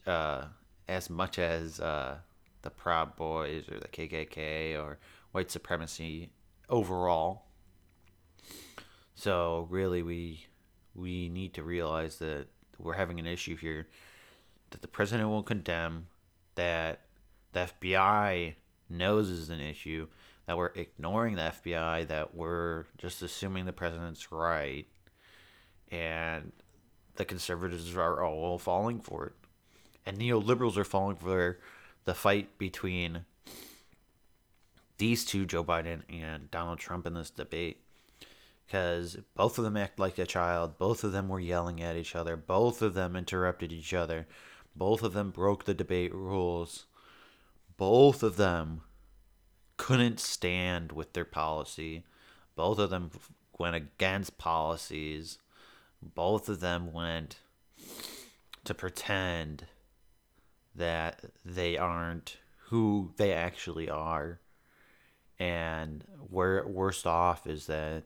uh, 0.08 0.46
as 0.88 1.10
much 1.10 1.38
as 1.38 1.80
uh, 1.80 2.18
the 2.62 2.70
Proud 2.70 3.16
Boys 3.16 3.70
or 3.70 3.80
the 3.80 3.88
KKK 3.88 4.82
or 4.82 5.00
white 5.32 5.52
supremacy 5.52 6.30
overall. 6.70 7.46
So 9.16 9.68
really, 9.70 10.02
we 10.02 10.46
we 10.96 11.30
need 11.30 11.54
to 11.54 11.64
realize 11.64 12.18
that 12.18 12.48
we're 12.78 12.94
having 12.94 13.20
an 13.20 13.28
issue 13.28 13.56
here 13.56 13.88
that 14.72 14.82
the 14.82 14.88
president 14.88 15.30
will 15.30 15.44
condemn 15.44 16.08
that 16.56 17.02
the 17.54 17.70
FBI 17.82 18.56
knows 18.90 19.30
is 19.30 19.50
an 19.50 19.60
issue, 19.60 20.08
that 20.46 20.58
we're 20.58 20.72
ignoring 20.76 21.36
the 21.36 21.54
FBI, 21.64 22.08
that 22.08 22.36
we're 22.36 22.86
just 22.98 23.22
assuming 23.22 23.66
the 23.66 23.74
president's 23.74 24.32
right, 24.32 24.88
and 25.92 26.52
the 27.16 27.26
conservatives 27.26 27.96
are 27.96 28.24
all 28.24 28.58
falling 28.58 29.00
for 29.00 29.28
it. 29.28 29.34
And 30.06 30.18
neoliberals 30.18 30.78
are 30.78 30.84
falling 30.84 31.18
for 31.18 31.60
the 32.06 32.14
fight 32.14 32.58
between 32.58 33.26
these 34.98 35.26
two, 35.26 35.46
Joe 35.46 35.64
Biden 35.64 36.02
and 36.10 36.52
Donald 36.52 36.80
Trump, 36.80 37.08
in 37.08 37.14
this 37.14 37.30
debate. 37.30 37.82
Because 38.66 39.18
both 39.36 39.58
of 39.58 39.64
them 39.64 39.76
act 39.76 40.00
like 40.00 40.18
a 40.18 40.26
child, 40.26 40.78
both 40.78 41.04
of 41.04 41.12
them 41.12 41.28
were 41.28 41.40
yelling 41.40 41.82
at 41.82 41.98
each 41.98 42.16
other, 42.16 42.38
both 42.38 42.82
of 42.82 42.94
them 42.94 43.16
interrupted 43.16 43.72
each 43.74 43.94
other, 43.94 44.28
both 44.76 45.04
of 45.04 45.14
them 45.14 45.32
broke 45.32 45.66
the 45.66 45.74
debate 45.74 46.14
rules. 46.14 46.86
Both 47.78 48.24
of 48.24 48.38
them 48.38 48.82
couldn't 49.78 50.20
stand 50.20 50.92
with 50.92 51.14
their 51.14 51.26
policy. 51.26 52.04
Both 52.56 52.78
of 52.78 52.92
them 52.92 53.10
went 53.58 53.76
against 53.76 54.38
policies. 54.38 55.40
Both 56.02 56.48
of 56.48 56.60
them 56.60 56.94
went 56.94 57.38
to 58.64 58.74
pretend 58.74 59.66
that 60.76 61.22
they 61.44 61.78
aren't 61.78 62.38
who 62.66 63.14
they 63.18 63.34
actually 63.34 63.90
are. 63.90 64.40
And 65.40 66.04
where 66.30 66.66
worst 66.68 67.08
off 67.08 67.48
is 67.48 67.66
that 67.66 68.04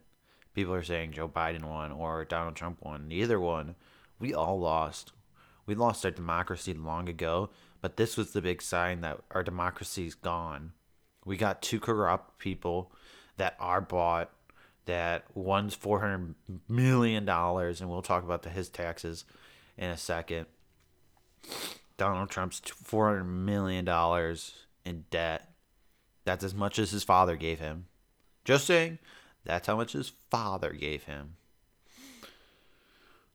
people 0.54 0.74
are 0.74 0.84
saying 0.84 1.12
Joe 1.12 1.28
Biden 1.28 1.66
won 1.66 1.92
or 1.92 2.24
Donald 2.26 2.56
Trump 2.56 2.80
won. 2.82 3.08
Neither 3.08 3.40
one. 3.40 3.76
We 4.20 4.34
all 4.34 4.60
lost. 4.60 5.12
We 5.66 5.76
lost 5.76 6.06
our 6.06 6.12
democracy 6.12 6.74
long 6.74 7.10
ago, 7.10 7.50
but 7.82 7.98
this 7.98 8.16
was 8.16 8.32
the 8.32 8.42
big 8.42 8.62
sign 8.62 9.02
that 9.02 9.20
our 9.32 9.44
democracy's 9.44 10.16
gone. 10.16 10.72
We 11.26 11.38
got 11.38 11.62
two 11.62 11.80
corrupt 11.80 12.38
people 12.38 12.92
that 13.38 13.56
are 13.60 13.82
bought. 13.82 14.32
That 14.86 15.26
one's 15.34 15.74
four 15.74 16.00
hundred 16.02 16.36
million 16.70 17.26
dollars, 17.26 17.82
and 17.82 17.90
we'll 17.90 18.04
talk 18.04 18.24
about 18.24 18.44
the, 18.44 18.50
his 18.50 18.70
taxes 18.70 19.26
in 19.78 19.90
a 19.90 19.98
second. 19.98 20.46
Donald 21.98 22.30
Trump's 22.30 22.60
four 22.60 23.08
hundred 23.08 23.26
million 23.26 23.86
dollars 23.86 24.66
in 24.86 25.06
debt. 25.10 25.50
That's 26.26 26.44
as 26.44 26.54
much 26.54 26.80
as 26.80 26.92
his 26.92 27.04
father 27.04 27.36
gave 27.36 27.60
him. 27.60 27.86
Just 28.44 28.66
saying, 28.66 29.00
that's 29.44 29.68
how 29.68 29.76
much 29.76 29.94
his 29.94 30.12
father 30.30 30.74
gave 30.74 31.04
him. 31.04 31.38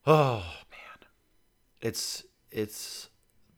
Oh 0.07 0.43
man, 0.71 1.09
it's 1.83 2.25
it's 2.51 3.11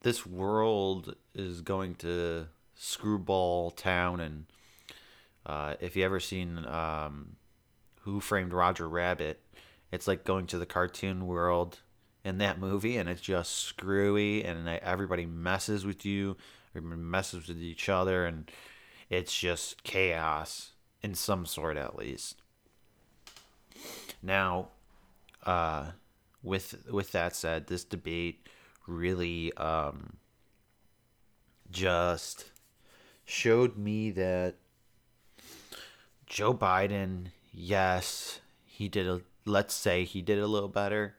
this 0.02 0.26
world 0.26 1.14
is 1.37 1.61
going 1.61 1.94
to 1.97 2.49
screwball 2.75 3.71
town, 3.71 4.18
and 4.18 4.47
uh, 5.47 5.75
if 5.80 5.94
you 5.94 6.04
ever 6.04 6.18
seen 6.18 6.66
um, 6.66 7.37
Who 8.00 8.18
Framed 8.18 8.52
Roger 8.52 8.88
Rabbit, 8.88 9.40
it's 9.92 10.09
like 10.09 10.25
going 10.25 10.49
to 10.49 10.59
the 10.59 10.66
cartoon 10.66 11.28
world 11.28 11.78
in 12.25 12.38
that 12.38 12.59
movie, 12.59 12.97
and 12.97 13.09
it's 13.09 13.21
just 13.21 13.52
screwy, 13.57 14.45
and 14.45 14.69
everybody 14.69 15.26
messes 15.26 15.85
with 15.85 16.05
you, 16.05 16.37
everybody 16.75 17.00
messes 17.00 17.49
with 17.49 17.61
each 17.61 17.88
other, 17.88 18.26
and 18.26 18.50
it's 19.11 19.37
just 19.37 19.83
chaos 19.83 20.73
in 21.02 21.14
some 21.14 21.47
sort 21.47 21.76
at 21.76 21.97
least. 21.97 22.37
Now, 24.23 24.69
uh, 25.45 25.93
with 26.43 26.87
with 26.91 27.12
that 27.12 27.35
said, 27.35 27.67
this 27.67 27.85
debate 27.85 28.49
really 28.87 29.52
um, 29.55 30.17
just 31.71 32.50
showed 33.25 33.76
me 33.76 34.11
that 34.12 34.57
Joe 36.26 36.55
Biden, 36.55 37.29
yes, 37.52 38.41
he 38.64 38.88
did 38.88 39.09
a 39.09 39.21
let's 39.45 39.75
say 39.75 40.05
he 40.05 40.23
did 40.23 40.38
a 40.38 40.47
little 40.47 40.69
better, 40.69 41.17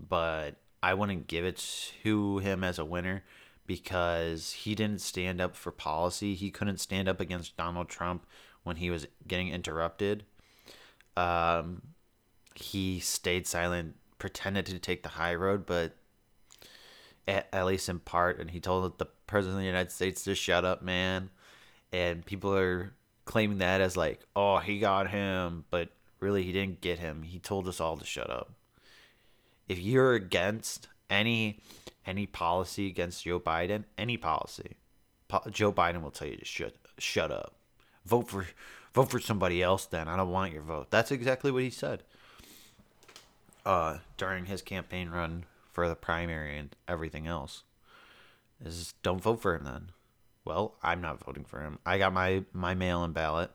but 0.00 0.56
I 0.82 0.94
wouldn't 0.94 1.26
give 1.26 1.44
it 1.44 1.92
to 2.02 2.38
him 2.38 2.62
as 2.62 2.78
a 2.78 2.84
winner 2.84 3.24
because 3.66 4.52
he 4.52 4.74
didn't 4.74 5.00
stand 5.00 5.40
up 5.40 5.56
for 5.56 5.70
policy. 5.70 6.34
He 6.34 6.50
couldn't 6.50 6.78
stand 6.78 7.08
up 7.08 7.20
against 7.20 7.56
Donald 7.56 7.88
Trump 7.88 8.26
when 8.62 8.76
he 8.76 8.90
was 8.90 9.06
getting 9.26 9.48
interrupted. 9.48 10.24
Um, 11.16 11.82
he 12.54 13.00
stayed 13.00 13.46
silent, 13.46 13.96
pretended 14.18 14.66
to 14.66 14.78
take 14.78 15.02
the 15.02 15.10
high 15.10 15.34
road, 15.34 15.66
but 15.66 15.96
at, 17.26 17.48
at 17.52 17.66
least 17.66 17.88
in 17.88 17.98
part, 17.98 18.40
and 18.40 18.50
he 18.50 18.60
told 18.60 18.98
the 18.98 19.06
president 19.26 19.58
of 19.58 19.60
the 19.60 19.66
United 19.66 19.92
States 19.92 20.24
to 20.24 20.34
shut 20.34 20.64
up, 20.64 20.82
man. 20.82 21.30
And 21.92 22.24
people 22.24 22.54
are 22.54 22.94
claiming 23.24 23.58
that 23.58 23.80
as 23.80 23.96
like, 23.96 24.20
oh, 24.34 24.58
he 24.58 24.78
got 24.78 25.10
him, 25.10 25.64
but 25.70 25.90
really 26.20 26.42
he 26.42 26.52
didn't 26.52 26.80
get 26.80 26.98
him. 26.98 27.22
He 27.22 27.38
told 27.38 27.68
us 27.68 27.80
all 27.80 27.96
to 27.96 28.04
shut 28.04 28.30
up. 28.30 28.52
If 29.68 29.78
you're 29.78 30.14
against 30.14 30.88
any 31.10 31.60
any 32.06 32.26
policy 32.26 32.86
against 32.86 33.24
Joe 33.24 33.38
Biden, 33.38 33.84
any 33.98 34.16
policy, 34.16 34.76
Joe 35.50 35.72
Biden 35.72 36.02
will 36.02 36.10
tell 36.10 36.28
you 36.28 36.36
to 36.36 36.44
shut 36.44 36.74
shut 36.98 37.30
up. 37.30 37.54
Vote 38.04 38.28
for 38.28 38.46
vote 38.94 39.10
for 39.10 39.20
somebody 39.20 39.62
else 39.62 39.86
then. 39.86 40.08
I 40.08 40.16
don't 40.16 40.30
want 40.30 40.52
your 40.52 40.62
vote. 40.62 40.90
That's 40.90 41.10
exactly 41.10 41.50
what 41.50 41.62
he 41.62 41.70
said. 41.70 42.02
Uh, 43.66 43.98
during 44.16 44.46
his 44.46 44.62
campaign 44.62 45.10
run 45.10 45.44
for 45.70 45.88
the 45.88 45.94
primary 45.94 46.56
and 46.56 46.74
everything 46.86 47.26
else. 47.26 47.64
Is 48.64 48.94
don't 49.02 49.22
vote 49.22 49.42
for 49.42 49.54
him 49.54 49.64
then. 49.64 49.90
Well, 50.44 50.74
I'm 50.82 51.02
not 51.02 51.22
voting 51.22 51.44
for 51.44 51.60
him. 51.60 51.78
I 51.84 51.98
got 51.98 52.12
my 52.12 52.44
my 52.52 52.74
mail-in 52.74 53.12
ballot. 53.12 53.50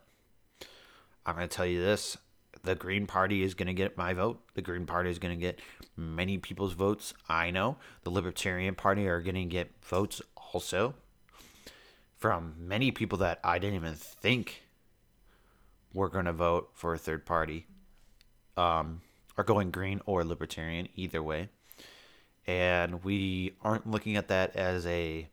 I'm 1.25 1.35
going 1.35 1.47
to 1.47 1.55
tell 1.55 1.65
you 1.65 1.81
this, 1.81 2.17
the 2.63 2.75
Green 2.75 3.05
Party 3.05 3.43
is 3.43 3.53
going 3.53 3.67
to 3.67 3.73
get 3.73 3.97
my 3.97 4.13
vote. 4.13 4.41
The 4.53 4.61
Green 4.61 4.85
Party 4.85 5.09
is 5.09 5.19
going 5.19 5.37
to 5.37 5.39
get 5.39 5.59
many 5.97 6.37
people's 6.37 6.73
votes. 6.73 7.13
I 7.27 7.51
know. 7.51 7.77
The 8.03 8.09
Libertarian 8.09 8.75
Party 8.75 9.07
are 9.07 9.21
going 9.21 9.35
to 9.35 9.45
get 9.45 9.71
votes 9.81 10.21
also 10.53 10.95
from 12.17 12.55
many 12.57 12.91
people 12.91 13.17
that 13.17 13.39
I 13.43 13.59
didn't 13.59 13.75
even 13.75 13.95
think 13.95 14.63
were 15.93 16.07
going 16.07 16.25
to 16.25 16.33
vote 16.33 16.69
for 16.73 16.93
a 16.93 16.97
third 16.97 17.25
party. 17.25 17.67
Um, 18.55 19.01
are 19.37 19.43
going 19.43 19.71
green 19.71 19.99
or 20.05 20.23
libertarian, 20.23 20.87
either 20.95 21.21
way. 21.21 21.49
And 22.45 23.03
we 23.03 23.55
aren't 23.61 23.89
looking 23.89 24.15
at 24.15 24.27
that 24.29 24.55
as 24.55 24.85
a 24.85 25.27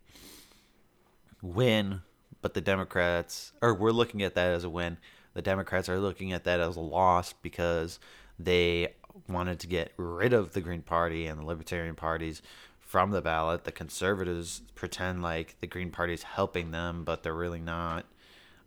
win, 1.42 2.00
but 2.40 2.54
the 2.54 2.60
Democrats, 2.60 3.52
or 3.60 3.74
we're 3.74 3.90
looking 3.90 4.22
at 4.22 4.34
that 4.34 4.52
as 4.52 4.64
a 4.64 4.70
win 4.70 4.96
the 5.34 5.42
Democrats 5.42 5.88
are 5.88 6.00
looking 6.00 6.32
at 6.32 6.44
that 6.44 6.60
as 6.60 6.76
a 6.76 6.80
loss 6.80 7.32
because 7.32 7.98
they 8.38 8.94
wanted 9.28 9.60
to 9.60 9.66
get 9.66 9.92
rid 9.96 10.32
of 10.32 10.52
the 10.52 10.60
Green 10.60 10.82
Party 10.82 11.26
and 11.26 11.38
the 11.38 11.44
Libertarian 11.44 11.94
parties 11.94 12.42
from 12.80 13.10
the 13.10 13.22
ballot. 13.22 13.64
The 13.64 13.72
conservatives 13.72 14.62
pretend 14.74 15.22
like 15.22 15.56
the 15.60 15.66
Green 15.66 15.90
Party 15.90 16.14
is 16.14 16.22
helping 16.22 16.70
them, 16.70 17.04
but 17.04 17.22
they're 17.22 17.34
really 17.34 17.60
not. 17.60 18.06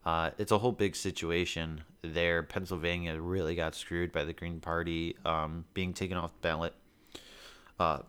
Uh, 0.05 0.31
it's 0.37 0.51
a 0.51 0.57
whole 0.57 0.71
big 0.71 0.95
situation 0.95 1.83
there. 2.01 2.43
Pennsylvania 2.43 3.19
really 3.19 3.55
got 3.55 3.75
screwed 3.75 4.11
by 4.11 4.23
the 4.25 4.33
Green 4.33 4.59
Party 4.59 5.15
um, 5.25 5.65
being 5.73 5.93
taken 5.93 6.17
off 6.17 6.33
the 6.33 6.47
ballot. 6.47 6.73
Uh, 7.79 7.99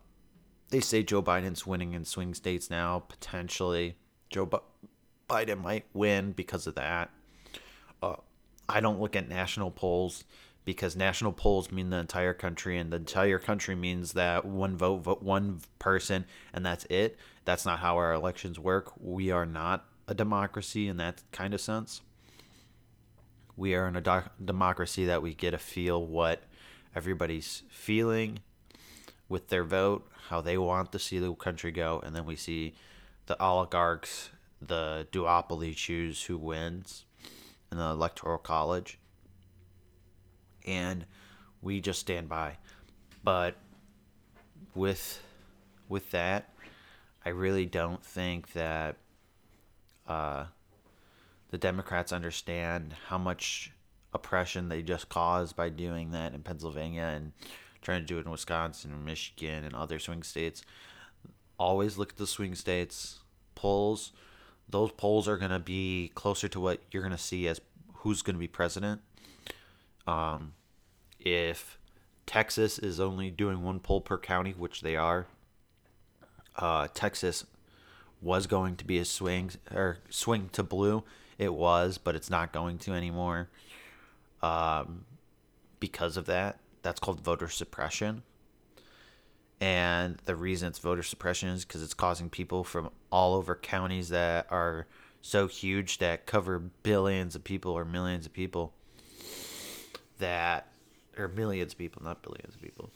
they 0.70 0.80
say 0.80 1.02
Joe 1.02 1.22
Biden's 1.22 1.66
winning 1.66 1.92
in 1.92 2.04
swing 2.04 2.34
states 2.34 2.68
now. 2.68 3.00
Potentially, 3.00 3.96
Joe 4.28 4.46
B- 4.46 4.58
Biden 5.28 5.62
might 5.62 5.84
win 5.92 6.32
because 6.32 6.66
of 6.66 6.74
that. 6.74 7.10
Uh, 8.02 8.16
I 8.68 8.80
don't 8.80 9.00
look 9.00 9.16
at 9.16 9.28
national 9.28 9.70
polls 9.70 10.24
because 10.64 10.96
national 10.96 11.32
polls 11.32 11.70
mean 11.70 11.90
the 11.90 11.98
entire 11.98 12.32
country, 12.32 12.78
and 12.78 12.90
the 12.90 12.96
entire 12.96 13.38
country 13.38 13.74
means 13.74 14.12
that 14.12 14.44
one 14.44 14.76
vote, 14.76 14.98
vote 14.98 15.22
one 15.22 15.60
person, 15.78 16.24
and 16.52 16.64
that's 16.64 16.86
it. 16.86 17.18
That's 17.44 17.66
not 17.66 17.80
how 17.80 17.96
our 17.96 18.12
elections 18.14 18.58
work. 18.58 18.92
We 18.98 19.30
are 19.30 19.44
not 19.44 19.84
a 20.08 20.14
democracy 20.14 20.88
in 20.88 20.96
that 20.96 21.22
kind 21.32 21.52
of 21.52 21.60
sense. 21.60 22.00
We 23.56 23.74
are 23.74 23.86
in 23.86 23.96
a 23.96 24.00
doc- 24.00 24.32
democracy 24.42 25.04
that 25.04 25.22
we 25.22 25.34
get 25.34 25.50
to 25.50 25.58
feel 25.58 26.04
what 26.04 26.42
everybody's 26.96 27.62
feeling 27.68 28.38
with 29.28 29.48
their 29.48 29.64
vote, 29.64 30.08
how 30.28 30.40
they 30.40 30.56
want 30.56 30.92
to 30.92 30.98
see 30.98 31.18
the 31.18 31.34
country 31.34 31.72
go, 31.72 32.00
and 32.04 32.16
then 32.16 32.24
we 32.24 32.36
see 32.36 32.74
the 33.26 33.40
oligarchs, 33.42 34.30
the 34.60 35.06
duopoly 35.12 35.76
choose 35.76 36.24
who 36.24 36.38
wins 36.38 37.04
in 37.70 37.78
the 37.78 37.84
electoral 37.84 38.38
college. 38.38 38.98
And 40.66 41.04
we 41.62 41.80
just 41.80 42.00
stand 42.00 42.28
by. 42.28 42.56
But 43.22 43.56
with 44.74 45.22
with 45.88 46.10
that 46.10 46.52
i 47.24 47.28
really 47.28 47.66
don't 47.66 48.04
think 48.04 48.52
that 48.52 48.96
uh, 50.08 50.44
the 51.50 51.58
democrats 51.58 52.12
understand 52.12 52.94
how 53.06 53.16
much 53.18 53.70
oppression 54.12 54.68
they 54.68 54.82
just 54.82 55.08
caused 55.08 55.54
by 55.56 55.68
doing 55.68 56.10
that 56.10 56.34
in 56.34 56.42
pennsylvania 56.42 57.02
and 57.02 57.32
trying 57.80 58.00
to 58.00 58.06
do 58.06 58.18
it 58.18 58.24
in 58.24 58.30
wisconsin 58.30 58.92
and 58.92 59.04
michigan 59.04 59.64
and 59.64 59.74
other 59.74 59.98
swing 59.98 60.22
states. 60.22 60.62
Always 61.58 61.96
look 61.96 62.10
at 62.10 62.16
the 62.16 62.26
swing 62.26 62.54
states 62.54 63.20
polls 63.54 64.12
those 64.74 64.90
polls 64.90 65.28
are 65.28 65.36
going 65.36 65.52
to 65.52 65.60
be 65.60 66.10
closer 66.16 66.48
to 66.48 66.58
what 66.58 66.80
you're 66.90 67.04
going 67.04 67.16
to 67.16 67.16
see 67.16 67.46
as 67.46 67.60
who's 67.98 68.22
going 68.22 68.34
to 68.34 68.40
be 68.40 68.48
president. 68.48 69.00
Um, 70.04 70.54
if 71.20 71.78
Texas 72.26 72.80
is 72.80 72.98
only 72.98 73.30
doing 73.30 73.62
one 73.62 73.78
poll 73.78 74.00
per 74.00 74.18
county, 74.18 74.50
which 74.50 74.80
they 74.80 74.96
are, 74.96 75.26
uh, 76.56 76.88
Texas 76.92 77.46
was 78.20 78.48
going 78.48 78.74
to 78.74 78.84
be 78.84 78.98
a 78.98 79.04
swing 79.04 79.52
or 79.72 79.98
swing 80.10 80.50
to 80.54 80.64
blue. 80.64 81.04
It 81.38 81.54
was, 81.54 81.96
but 81.96 82.16
it's 82.16 82.28
not 82.28 82.52
going 82.52 82.78
to 82.78 82.94
anymore. 82.94 83.50
Um, 84.42 85.04
because 85.78 86.16
of 86.16 86.26
that, 86.26 86.58
that's 86.82 86.98
called 86.98 87.20
voter 87.20 87.48
suppression. 87.48 88.24
And 89.60 90.18
the 90.24 90.36
reason 90.36 90.68
it's 90.68 90.78
voter 90.78 91.02
suppression 91.02 91.48
is 91.50 91.64
because 91.64 91.82
it's 91.82 91.94
causing 91.94 92.28
people 92.28 92.64
from 92.64 92.90
all 93.10 93.34
over 93.34 93.54
counties 93.54 94.08
that 94.10 94.46
are 94.50 94.86
so 95.22 95.46
huge 95.46 95.98
that 95.98 96.26
cover 96.26 96.58
billions 96.58 97.34
of 97.34 97.44
people 97.44 97.72
or 97.72 97.84
millions 97.84 98.26
of 98.26 98.32
people 98.32 98.74
that 100.18 100.68
or 101.16 101.28
millions 101.28 101.72
of 101.72 101.78
people, 101.78 102.02
not 102.02 102.22
billions 102.22 102.54
of 102.54 102.60
people. 102.60 102.90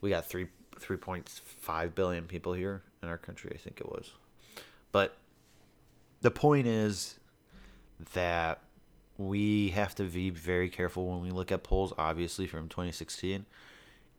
We 0.00 0.10
got 0.10 0.26
three 0.26 0.48
three 0.78 0.96
point 0.96 1.28
five 1.28 1.94
billion 1.94 2.24
people 2.24 2.52
here 2.52 2.82
in 3.02 3.08
our 3.08 3.18
country, 3.18 3.50
I 3.54 3.58
think 3.58 3.80
it 3.80 3.88
was. 3.88 4.10
But 4.92 5.16
the 6.20 6.30
point 6.30 6.66
is 6.66 7.18
that 8.14 8.60
we 9.18 9.68
have 9.68 9.94
to 9.96 10.04
be 10.04 10.30
very 10.30 10.68
careful 10.68 11.06
when 11.06 11.20
we 11.20 11.30
look 11.30 11.52
at 11.52 11.62
polls, 11.62 11.92
obviously 11.98 12.46
from 12.46 12.68
2016, 12.68 13.44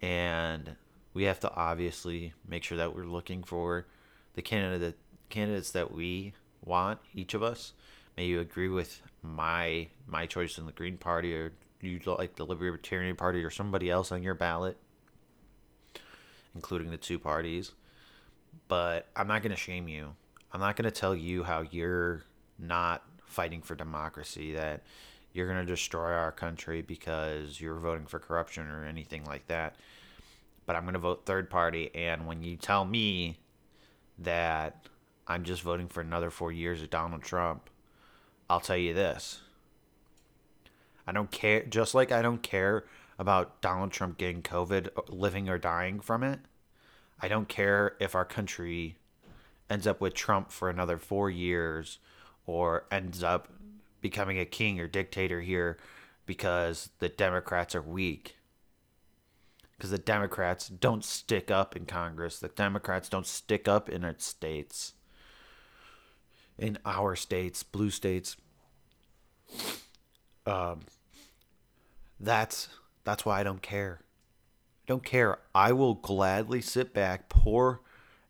and 0.01 0.75
we 1.13 1.23
have 1.23 1.39
to 1.41 1.53
obviously 1.53 2.33
make 2.47 2.63
sure 2.63 2.77
that 2.77 2.95
we're 2.95 3.05
looking 3.05 3.43
for 3.43 3.85
the 4.33 4.41
candidate 4.41 4.97
candidates 5.29 5.71
that 5.71 5.93
we 5.93 6.33
want 6.63 6.99
each 7.13 7.33
of 7.33 7.43
us. 7.43 7.73
May 8.17 8.25
you 8.25 8.39
agree 8.39 8.69
with 8.69 9.01
my 9.21 9.87
my 10.07 10.25
choice 10.25 10.57
in 10.57 10.65
the 10.65 10.71
Green 10.71 10.97
Party, 10.97 11.33
or 11.33 11.53
you 11.81 11.99
like 12.05 12.35
the 12.35 12.45
Libertarian 12.45 13.15
Party, 13.15 13.43
or 13.43 13.49
somebody 13.49 13.89
else 13.89 14.11
on 14.11 14.23
your 14.23 14.35
ballot, 14.35 14.77
including 16.55 16.91
the 16.91 16.97
two 16.97 17.19
parties. 17.19 17.71
But 18.67 19.07
I'm 19.15 19.27
not 19.27 19.41
going 19.41 19.51
to 19.51 19.57
shame 19.57 19.87
you. 19.87 20.15
I'm 20.51 20.59
not 20.59 20.75
going 20.75 20.85
to 20.85 20.91
tell 20.91 21.15
you 21.15 21.43
how 21.43 21.61
you're 21.71 22.23
not 22.59 23.03
fighting 23.25 23.61
for 23.61 23.75
democracy, 23.75 24.53
that 24.53 24.83
you're 25.33 25.47
going 25.47 25.65
to 25.65 25.71
destroy 25.71 26.11
our 26.11 26.31
country 26.31 26.81
because 26.81 27.59
you're 27.61 27.79
voting 27.79 28.05
for 28.05 28.19
corruption 28.19 28.67
or 28.67 28.85
anything 28.85 29.23
like 29.25 29.47
that. 29.47 29.75
But 30.65 30.75
I'm 30.75 30.83
going 30.83 30.93
to 30.93 30.99
vote 30.99 31.25
third 31.25 31.49
party. 31.49 31.91
And 31.93 32.27
when 32.27 32.43
you 32.43 32.55
tell 32.55 32.85
me 32.85 33.39
that 34.19 34.87
I'm 35.27 35.43
just 35.43 35.61
voting 35.61 35.87
for 35.87 36.01
another 36.01 36.29
four 36.29 36.51
years 36.51 36.81
of 36.81 36.89
Donald 36.89 37.23
Trump, 37.23 37.69
I'll 38.49 38.59
tell 38.59 38.77
you 38.77 38.93
this. 38.93 39.41
I 41.07 41.11
don't 41.11 41.31
care, 41.31 41.63
just 41.63 41.95
like 41.95 42.11
I 42.11 42.21
don't 42.21 42.43
care 42.43 42.85
about 43.17 43.61
Donald 43.61 43.91
Trump 43.91 44.17
getting 44.17 44.41
COVID, 44.41 44.89
living 45.09 45.49
or 45.49 45.57
dying 45.57 45.99
from 45.99 46.23
it. 46.23 46.39
I 47.21 47.27
don't 47.27 47.47
care 47.47 47.95
if 47.99 48.15
our 48.15 48.25
country 48.25 48.97
ends 49.69 49.87
up 49.87 50.01
with 50.01 50.13
Trump 50.13 50.51
for 50.51 50.69
another 50.69 50.97
four 50.97 51.29
years 51.29 51.99
or 52.45 52.85
ends 52.91 53.23
up 53.23 53.47
becoming 54.01 54.39
a 54.39 54.45
king 54.45 54.79
or 54.79 54.87
dictator 54.87 55.41
here 55.41 55.77
because 56.25 56.89
the 56.99 57.09
Democrats 57.09 57.75
are 57.75 57.81
weak. 57.81 58.37
Because 59.81 59.89
the 59.89 59.97
Democrats 59.97 60.67
don't 60.67 61.03
stick 61.03 61.49
up 61.49 61.75
in 61.75 61.87
Congress. 61.87 62.37
The 62.37 62.49
Democrats 62.49 63.09
don't 63.09 63.25
stick 63.25 63.67
up 63.67 63.89
in 63.89 64.03
its 64.03 64.27
states. 64.27 64.93
In 66.59 66.77
our 66.85 67.15
states, 67.15 67.63
blue 67.63 67.89
states. 67.89 68.37
Um, 70.45 70.81
that's 72.19 72.69
that's 73.05 73.25
why 73.25 73.39
I 73.39 73.43
don't 73.43 73.63
care. 73.63 74.01
I 74.03 74.85
don't 74.85 75.03
care. 75.03 75.39
I 75.55 75.71
will 75.71 75.95
gladly 75.95 76.61
sit 76.61 76.93
back, 76.93 77.27
pour 77.27 77.81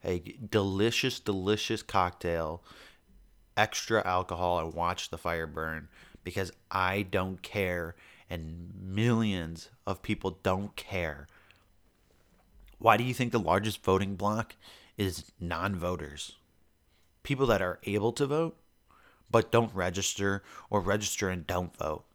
a 0.06 0.20
delicious, 0.50 1.20
delicious 1.20 1.84
cocktail, 1.84 2.64
extra 3.58 4.08
alcohol, 4.08 4.60
and 4.60 4.74
watch 4.74 5.10
the 5.10 5.18
fire 5.18 5.48
burn 5.48 5.90
because 6.24 6.54
I 6.72 7.02
don't 7.02 7.42
care, 7.42 7.98
and 8.30 8.72
millions 8.82 9.70
of 9.86 10.02
people 10.02 10.40
don't 10.44 10.74
care. 10.78 11.28
Why 12.82 12.98
do 12.98 13.04
you 13.04 13.14
think 13.14 13.32
the 13.32 13.40
largest 13.40 13.84
voting 13.84 14.16
bloc 14.16 14.56
is 14.98 15.32
non 15.40 15.76
voters? 15.76 16.38
People 17.22 17.46
that 17.46 17.62
are 17.62 17.78
able 17.84 18.12
to 18.14 18.26
vote 18.26 18.58
but 19.30 19.52
don't 19.52 19.74
register 19.76 20.42
or 20.72 20.82
register 20.82 21.30
and 21.30 21.46
don't 21.46 21.78
vote. 21.78 22.06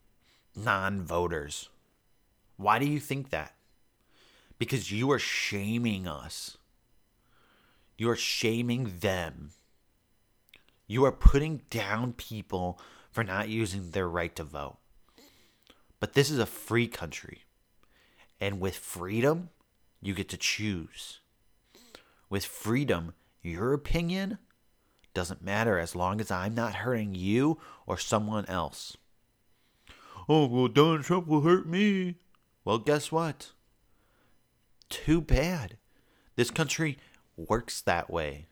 Non 0.56 1.02
voters. 1.02 1.68
Why 2.56 2.80
do 2.80 2.84
you 2.84 2.98
think 2.98 3.30
that? 3.30 3.54
Because 4.58 4.90
you 4.90 5.08
are 5.12 5.20
shaming 5.20 6.08
us. 6.08 6.58
You 7.96 8.10
are 8.10 8.16
shaming 8.16 8.98
them. 8.98 9.50
You 10.88 11.04
are 11.04 11.12
putting 11.12 11.62
down 11.70 12.12
people 12.12 12.80
for 13.12 13.22
not 13.22 13.48
using 13.48 13.92
their 13.92 14.08
right 14.08 14.34
to 14.34 14.42
vote. 14.42 14.78
But 16.00 16.14
this 16.14 16.28
is 16.28 16.40
a 16.40 16.46
free 16.46 16.88
country. 16.88 17.44
And 18.40 18.60
with 18.60 18.76
freedom, 18.76 19.50
you 20.06 20.14
get 20.14 20.28
to 20.30 20.36
choose. 20.36 21.20
With 22.30 22.44
freedom, 22.44 23.14
your 23.42 23.72
opinion 23.72 24.38
doesn't 25.14 25.42
matter 25.42 25.78
as 25.78 25.96
long 25.96 26.20
as 26.20 26.30
I'm 26.30 26.54
not 26.54 26.76
hurting 26.76 27.14
you 27.14 27.58
or 27.86 27.98
someone 27.98 28.46
else. 28.46 28.96
Oh, 30.28 30.46
well, 30.46 30.68
Donald 30.68 31.04
Trump 31.04 31.26
will 31.26 31.42
hurt 31.42 31.68
me. 31.68 32.16
Well, 32.64 32.78
guess 32.78 33.12
what? 33.12 33.52
Too 34.88 35.20
bad. 35.20 35.78
This 36.34 36.50
country 36.50 36.98
works 37.36 37.80
that 37.80 38.10
way. 38.10 38.46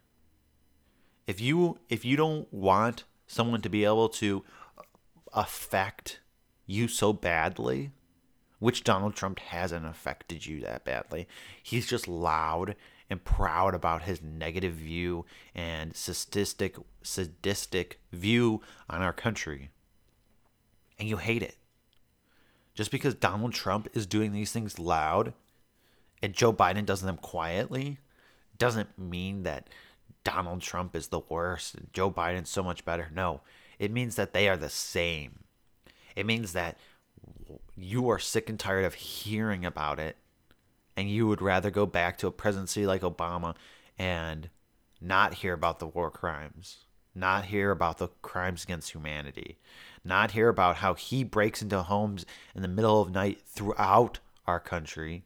If 1.26 1.40
you 1.40 1.78
if 1.88 2.04
you 2.04 2.16
don't 2.16 2.52
want 2.52 3.04
someone 3.26 3.62
to 3.62 3.68
be 3.68 3.84
able 3.84 4.08
to 4.10 4.44
uh, 4.78 4.82
affect 5.32 6.20
you 6.66 6.86
so 6.86 7.12
badly, 7.12 7.92
which 8.64 8.82
Donald 8.82 9.14
Trump 9.14 9.40
hasn't 9.40 9.84
affected 9.84 10.46
you 10.46 10.58
that 10.62 10.86
badly. 10.86 11.28
He's 11.62 11.86
just 11.86 12.08
loud 12.08 12.76
and 13.10 13.22
proud 13.22 13.74
about 13.74 14.04
his 14.04 14.22
negative 14.22 14.72
view 14.72 15.26
and 15.54 15.94
sadistic 15.94 16.78
sadistic 17.02 18.00
view 18.10 18.62
on 18.88 19.02
our 19.02 19.12
country. 19.12 19.68
And 20.98 21.06
you 21.06 21.18
hate 21.18 21.42
it. 21.42 21.58
Just 22.74 22.90
because 22.90 23.14
Donald 23.14 23.52
Trump 23.52 23.86
is 23.92 24.06
doing 24.06 24.32
these 24.32 24.50
things 24.50 24.78
loud 24.78 25.34
and 26.22 26.32
Joe 26.32 26.50
Biden 26.50 26.86
does 26.86 27.02
them 27.02 27.18
quietly 27.18 27.98
doesn't 28.56 28.98
mean 28.98 29.42
that 29.42 29.68
Donald 30.24 30.62
Trump 30.62 30.96
is 30.96 31.08
the 31.08 31.20
worst 31.28 31.74
and 31.74 31.88
Joe 31.92 32.10
Biden's 32.10 32.48
so 32.48 32.62
much 32.62 32.86
better. 32.86 33.10
No, 33.14 33.42
it 33.78 33.90
means 33.90 34.16
that 34.16 34.32
they 34.32 34.48
are 34.48 34.56
the 34.56 34.70
same. 34.70 35.40
It 36.16 36.24
means 36.24 36.54
that 36.54 36.78
you 37.76 38.08
are 38.08 38.18
sick 38.18 38.48
and 38.48 38.58
tired 38.58 38.84
of 38.84 38.94
hearing 38.94 39.64
about 39.64 39.98
it 39.98 40.16
and 40.96 41.10
you 41.10 41.26
would 41.26 41.42
rather 41.42 41.70
go 41.70 41.86
back 41.86 42.18
to 42.18 42.26
a 42.26 42.32
presidency 42.32 42.86
like 42.86 43.02
Obama 43.02 43.54
and 43.98 44.48
not 45.00 45.34
hear 45.34 45.52
about 45.52 45.78
the 45.78 45.86
war 45.86 46.10
crimes, 46.10 46.84
not 47.14 47.46
hear 47.46 47.70
about 47.70 47.98
the 47.98 48.08
crimes 48.22 48.64
against 48.64 48.92
humanity, 48.92 49.58
not 50.04 50.32
hear 50.32 50.48
about 50.48 50.76
how 50.76 50.94
he 50.94 51.24
breaks 51.24 51.62
into 51.62 51.82
homes 51.82 52.24
in 52.54 52.62
the 52.62 52.68
middle 52.68 53.00
of 53.00 53.10
night 53.10 53.40
throughout 53.46 54.20
our 54.46 54.60
country 54.60 55.24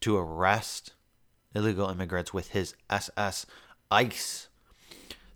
to 0.00 0.16
arrest 0.16 0.92
illegal 1.54 1.88
immigrants 1.88 2.34
with 2.34 2.48
his 2.48 2.74
SS 2.90 3.46
ICE 3.90 4.48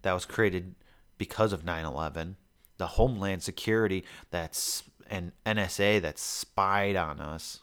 that 0.02 0.12
was 0.12 0.24
created 0.24 0.74
because 1.16 1.52
of 1.52 1.64
9/11, 1.64 2.36
the 2.76 2.86
Homeland 2.88 3.42
Security 3.42 4.04
that's 4.30 4.84
and 5.08 5.32
NSA 5.44 6.00
that 6.02 6.18
spied 6.18 6.96
on 6.96 7.20
us 7.20 7.60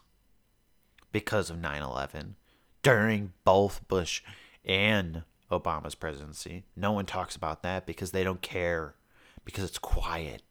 because 1.12 1.50
of 1.50 1.58
9/11 1.58 2.36
during 2.82 3.34
both 3.44 3.88
Bush 3.88 4.22
and 4.64 5.24
Obama's 5.52 5.96
presidency. 5.96 6.66
No 6.76 6.92
one 6.92 7.06
talks 7.06 7.36
about 7.36 7.64
that 7.64 7.86
because 7.86 8.12
they 8.12 8.24
don't 8.24 8.42
care 8.42 8.96
because 9.44 9.64
it's 9.64 9.78
quiet 9.78 10.42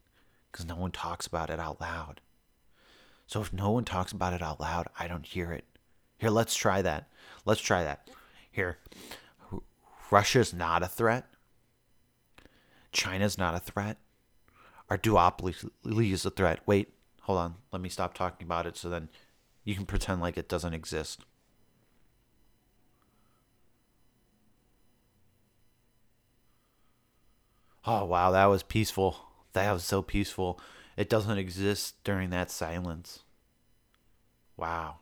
because 0.51 0.65
no 0.65 0.77
one 0.77 0.93
talks 0.93 1.27
about 1.27 1.51
it 1.51 1.59
out 1.59 1.81
loud. 1.81 2.21
So 3.27 3.41
if 3.41 3.53
no 3.53 3.71
one 3.71 3.85
talks 3.85 4.13
about 4.13 4.33
it 4.33 4.43
out 4.43 4.61
loud, 4.61 4.89
I 4.99 5.09
don't 5.09 5.27
hear 5.27 5.53
it. 5.53 5.65
Here, 6.19 6.31
let's 6.31 6.55
try 6.55 6.81
that. 6.83 7.09
Let's 7.45 7.61
try 7.61 7.83
that. 7.83 8.09
Here. 8.51 8.79
Russia's 10.11 10.55
not 10.55 10.83
a 10.83 10.89
threat. 10.89 11.27
China's 12.93 13.37
not 13.37 13.55
a 13.55 13.59
threat. 13.59 13.99
Our 14.95 14.99
duopoly 14.99 16.13
is 16.13 16.25
a 16.25 16.31
threat. 16.31 16.61
Wait, 16.67 16.95
hold 17.23 17.41
on. 17.41 17.57
Let 17.73 17.83
me 17.83 17.89
stop 17.89 18.15
talking 18.15 18.47
about 18.47 18.65
it 18.65 18.77
so 18.77 18.89
then 18.89 19.09
you 19.65 19.75
can 19.75 19.87
pretend 19.87 20.21
like 20.21 20.39
it 20.39 20.49
doesn't 20.49 20.73
exist. 20.73 21.25
Oh, 27.85 28.05
wow, 28.05 28.31
that 28.31 28.45
was 28.45 28.63
peaceful. 28.63 29.17
That 29.53 29.73
was 29.73 29.83
so 29.83 30.01
peaceful. 30.01 30.61
It 30.97 31.11
doesn't 31.11 31.39
exist 31.39 31.97
during 32.05 32.31
that 32.31 32.53
silence. 32.53 33.25
Wow. 34.57 34.99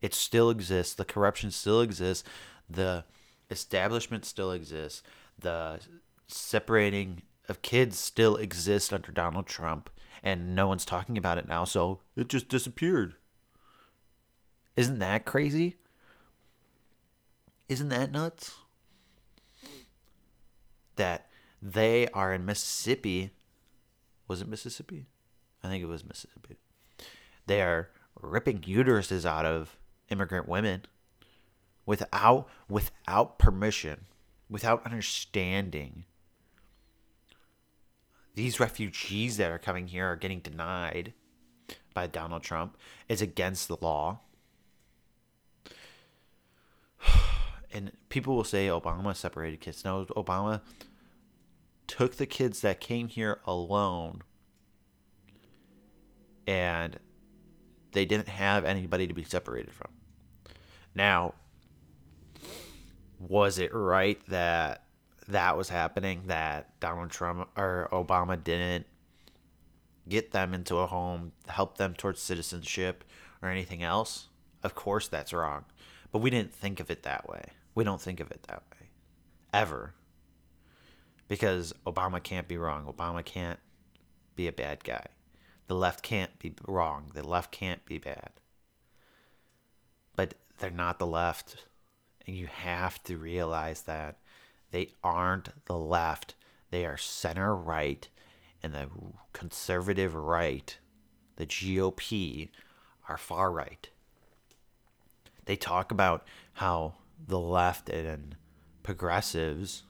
It 0.00 0.14
still 0.14 0.48
exists. 0.48 0.94
The 0.94 1.04
corruption 1.04 1.50
still 1.50 1.82
exists. 1.82 2.26
The 2.70 3.04
establishment 3.50 4.24
still 4.24 4.50
exists. 4.50 5.02
The 5.38 5.80
separating 6.26 7.20
of 7.50 7.62
kids 7.62 7.98
still 7.98 8.36
exist 8.36 8.92
under 8.92 9.10
Donald 9.10 9.46
Trump, 9.46 9.90
and 10.22 10.54
no 10.54 10.68
one's 10.68 10.84
talking 10.84 11.18
about 11.18 11.36
it 11.36 11.48
now, 11.48 11.64
so 11.64 12.00
it 12.16 12.28
just 12.28 12.48
disappeared. 12.48 13.14
Isn't 14.76 15.00
that 15.00 15.26
crazy? 15.26 15.76
Isn't 17.68 17.88
that 17.88 18.12
nuts? 18.12 18.54
That 20.96 21.26
they 21.60 22.06
are 22.08 22.32
in 22.32 22.44
Mississippi. 22.46 23.32
Was 24.28 24.40
it 24.40 24.48
Mississippi? 24.48 25.06
I 25.62 25.68
think 25.68 25.82
it 25.82 25.86
was 25.88 26.04
Mississippi. 26.04 26.56
They 27.46 27.62
are 27.62 27.90
ripping 28.20 28.60
uteruses 28.60 29.24
out 29.24 29.44
of 29.44 29.76
immigrant 30.08 30.48
women 30.48 30.82
without 31.84 32.48
without 32.68 33.38
permission, 33.38 34.06
without 34.48 34.84
understanding. 34.84 36.04
These 38.34 38.60
refugees 38.60 39.36
that 39.36 39.50
are 39.50 39.58
coming 39.58 39.88
here 39.88 40.06
are 40.06 40.16
getting 40.16 40.40
denied 40.40 41.12
by 41.94 42.06
Donald 42.06 42.42
Trump. 42.42 42.76
It's 43.08 43.22
against 43.22 43.68
the 43.68 43.76
law. 43.80 44.20
And 47.72 47.92
people 48.08 48.34
will 48.34 48.42
say 48.42 48.66
Obama 48.66 49.14
separated 49.14 49.60
kids. 49.60 49.84
No, 49.84 50.04
Obama 50.16 50.60
took 51.86 52.16
the 52.16 52.26
kids 52.26 52.62
that 52.62 52.80
came 52.80 53.06
here 53.06 53.38
alone 53.46 54.22
and 56.48 56.98
they 57.92 58.04
didn't 58.04 58.28
have 58.28 58.64
anybody 58.64 59.06
to 59.06 59.14
be 59.14 59.22
separated 59.22 59.72
from. 59.72 59.90
Now, 60.94 61.34
was 63.20 63.58
it 63.58 63.72
right 63.72 64.20
that 64.28 64.84
that 65.30 65.56
was 65.56 65.68
happening 65.68 66.22
that 66.26 66.78
Donald 66.80 67.10
Trump 67.10 67.48
or 67.56 67.88
Obama 67.92 68.42
didn't 68.42 68.86
get 70.08 70.32
them 70.32 70.54
into 70.54 70.76
a 70.76 70.86
home, 70.86 71.32
help 71.48 71.78
them 71.78 71.94
towards 71.94 72.20
citizenship 72.20 73.04
or 73.42 73.48
anything 73.48 73.82
else? 73.82 74.28
Of 74.62 74.74
course 74.74 75.08
that's 75.08 75.32
wrong. 75.32 75.64
But 76.12 76.18
we 76.18 76.30
didn't 76.30 76.54
think 76.54 76.80
of 76.80 76.90
it 76.90 77.04
that 77.04 77.28
way. 77.28 77.44
We 77.74 77.84
don't 77.84 78.00
think 78.00 78.20
of 78.20 78.30
it 78.30 78.42
that 78.48 78.62
way. 78.72 78.88
Ever. 79.52 79.94
Because 81.28 81.72
Obama 81.86 82.22
can't 82.22 82.48
be 82.48 82.58
wrong. 82.58 82.84
Obama 82.84 83.24
can't 83.24 83.60
be 84.34 84.48
a 84.48 84.52
bad 84.52 84.82
guy. 84.84 85.06
The 85.68 85.74
left 85.76 86.02
can't 86.02 86.36
be 86.40 86.54
wrong. 86.66 87.12
The 87.14 87.26
left 87.26 87.52
can't 87.52 87.84
be 87.86 87.98
bad. 87.98 88.30
But 90.16 90.34
they're 90.58 90.70
not 90.70 90.98
the 90.98 91.06
left. 91.06 91.66
And 92.26 92.36
you 92.36 92.48
have 92.48 93.02
to 93.04 93.16
realize 93.16 93.82
that 93.82 94.18
they 94.70 94.92
aren't 95.02 95.50
the 95.66 95.76
left. 95.76 96.34
They 96.70 96.84
are 96.86 96.96
center 96.96 97.54
right 97.54 98.08
and 98.62 98.74
the 98.74 98.88
conservative 99.32 100.14
right, 100.14 100.78
the 101.36 101.46
GOP, 101.46 102.50
are 103.08 103.16
far 103.16 103.50
right. 103.50 103.88
They 105.46 105.56
talk 105.56 105.90
about 105.90 106.24
how 106.54 106.94
the 107.26 107.38
left 107.40 107.88
and 107.88 108.36
progressives 108.82 109.82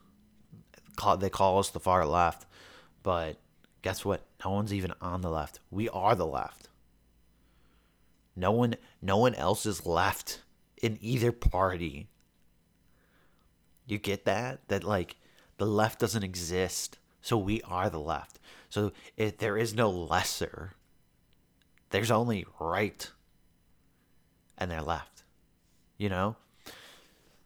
they 1.18 1.30
call 1.30 1.58
us 1.58 1.70
the 1.70 1.80
far 1.80 2.04
left, 2.04 2.46
but 3.02 3.38
guess 3.82 4.04
what? 4.04 4.26
No 4.44 4.50
one's 4.50 4.72
even 4.72 4.92
on 5.00 5.22
the 5.22 5.30
left. 5.30 5.60
We 5.70 5.88
are 5.88 6.14
the 6.14 6.26
left. 6.26 6.68
No 8.36 8.52
one 8.52 8.76
no 9.02 9.16
one 9.16 9.34
else 9.34 9.66
is 9.66 9.86
left 9.86 10.42
in 10.82 10.98
either 11.00 11.32
party. 11.32 12.08
You 13.90 13.98
get 13.98 14.24
that? 14.24 14.68
That 14.68 14.84
like 14.84 15.16
the 15.58 15.66
left 15.66 16.00
doesn't 16.00 16.22
exist. 16.22 16.98
So 17.20 17.36
we 17.36 17.60
are 17.62 17.90
the 17.90 18.00
left. 18.00 18.38
So 18.68 18.92
if 19.16 19.38
there 19.38 19.56
is 19.56 19.74
no 19.74 19.90
lesser. 19.90 20.72
There's 21.90 22.10
only 22.10 22.46
right 22.60 23.10
and 24.56 24.70
they're 24.70 24.82
left. 24.82 25.24
You 25.98 26.08
know? 26.08 26.36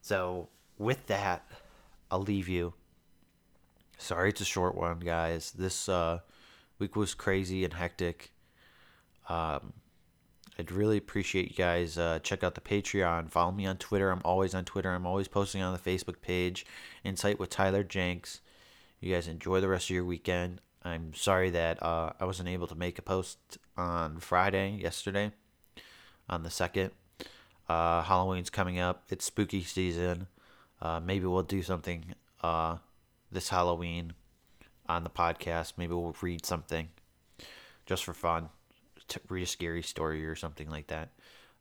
So 0.03 0.49
with 0.77 1.07
that, 1.07 1.51
I'll 2.11 2.21
leave 2.21 2.49
you. 2.49 2.75
Sorry 3.97 4.31
it's 4.31 4.41
a 4.41 4.45
short 4.45 4.75
one, 4.75 5.01
guys. 5.01 5.53
This 5.53 5.89
uh, 5.89 6.19
week 6.79 6.95
was 6.95 7.15
crazy 7.15 7.65
and 7.65 7.73
hectic. 7.73 8.33
Um, 9.29 9.73
I'd 10.59 10.71
really 10.71 10.97
appreciate 10.97 11.49
you 11.49 11.57
guys 11.57 11.99
uh, 11.99 12.21
check 12.23 12.45
out 12.45 12.55
the 12.55 12.61
Patreon. 12.61 13.31
Follow 13.31 13.51
me 13.51 13.67
on 13.67 13.77
Twitter. 13.77 14.11
I'm 14.11 14.23
always 14.25 14.55
on 14.55 14.65
Twitter. 14.65 14.91
I'm 14.91 15.07
always 15.07 15.27
posting 15.27 15.63
on 15.63 15.73
the 15.73 15.79
Facebook 15.79 16.21
page. 16.21 16.65
Insight 17.03 17.41
with 17.41 17.51
Tyler 17.51 17.83
Jenks. 17.83 18.41
You 19.01 19.13
guys 19.13 19.27
enjoy 19.27 19.61
the 19.61 19.69
rest 19.69 19.91
of 19.91 19.97
your 19.97 20.05
weekend. 20.05 20.61
I'm 20.85 21.13
sorry 21.15 21.51
that 21.51 21.83
uh, 21.83 22.13
I 22.21 22.25
wasn't 22.25 22.49
able 22.51 22.67
to 22.69 22.75
make 22.75 22.99
a 22.99 23.03
post 23.03 23.39
on 23.77 24.19
Friday, 24.21 24.79
yesterday, 24.81 25.33
on 26.29 26.43
the 26.43 26.51
2nd. 26.51 26.91
Uh, 27.69 28.03
Halloween's 28.03 28.51
coming 28.51 28.79
up. 28.79 29.05
It's 29.09 29.25
spooky 29.25 29.63
season. 29.65 30.29
Uh, 30.81 31.01
maybe 31.01 31.27
we'll 31.27 31.43
do 31.43 31.63
something 31.63 32.15
uh, 32.43 32.77
this 33.33 33.49
Halloween 33.49 34.13
on 34.89 35.03
the 35.03 35.11
podcast. 35.11 35.73
Maybe 35.77 35.95
we'll 35.95 36.15
read 36.21 36.45
something 36.45 36.91
just 37.87 38.05
for 38.05 38.13
fun. 38.13 38.51
To 39.09 39.21
read 39.29 39.43
a 39.43 39.47
scary 39.47 39.83
story 39.83 40.25
or 40.25 40.35
something 40.35 40.71
like 40.71 40.87
that. 40.89 41.11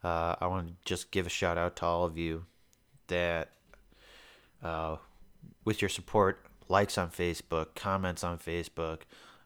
Uh, 0.03 0.35
I 0.39 0.47
want 0.47 0.67
to 0.67 0.73
just 0.85 1.11
give 1.11 1.25
a 1.25 1.29
shout 1.29 1.57
out 1.57 1.75
to 1.77 1.85
all 1.85 2.03
of 2.05 2.17
you 2.17 2.45
that, 3.07 3.49
uh, 4.63 4.97
with 5.65 5.81
your 5.81 5.89
support, 5.89 6.45
likes 6.69 6.97
on 6.97 7.09
Facebook, 7.09 7.75
comments 7.75 8.23
on 8.23 8.37
Facebook. 8.37 9.01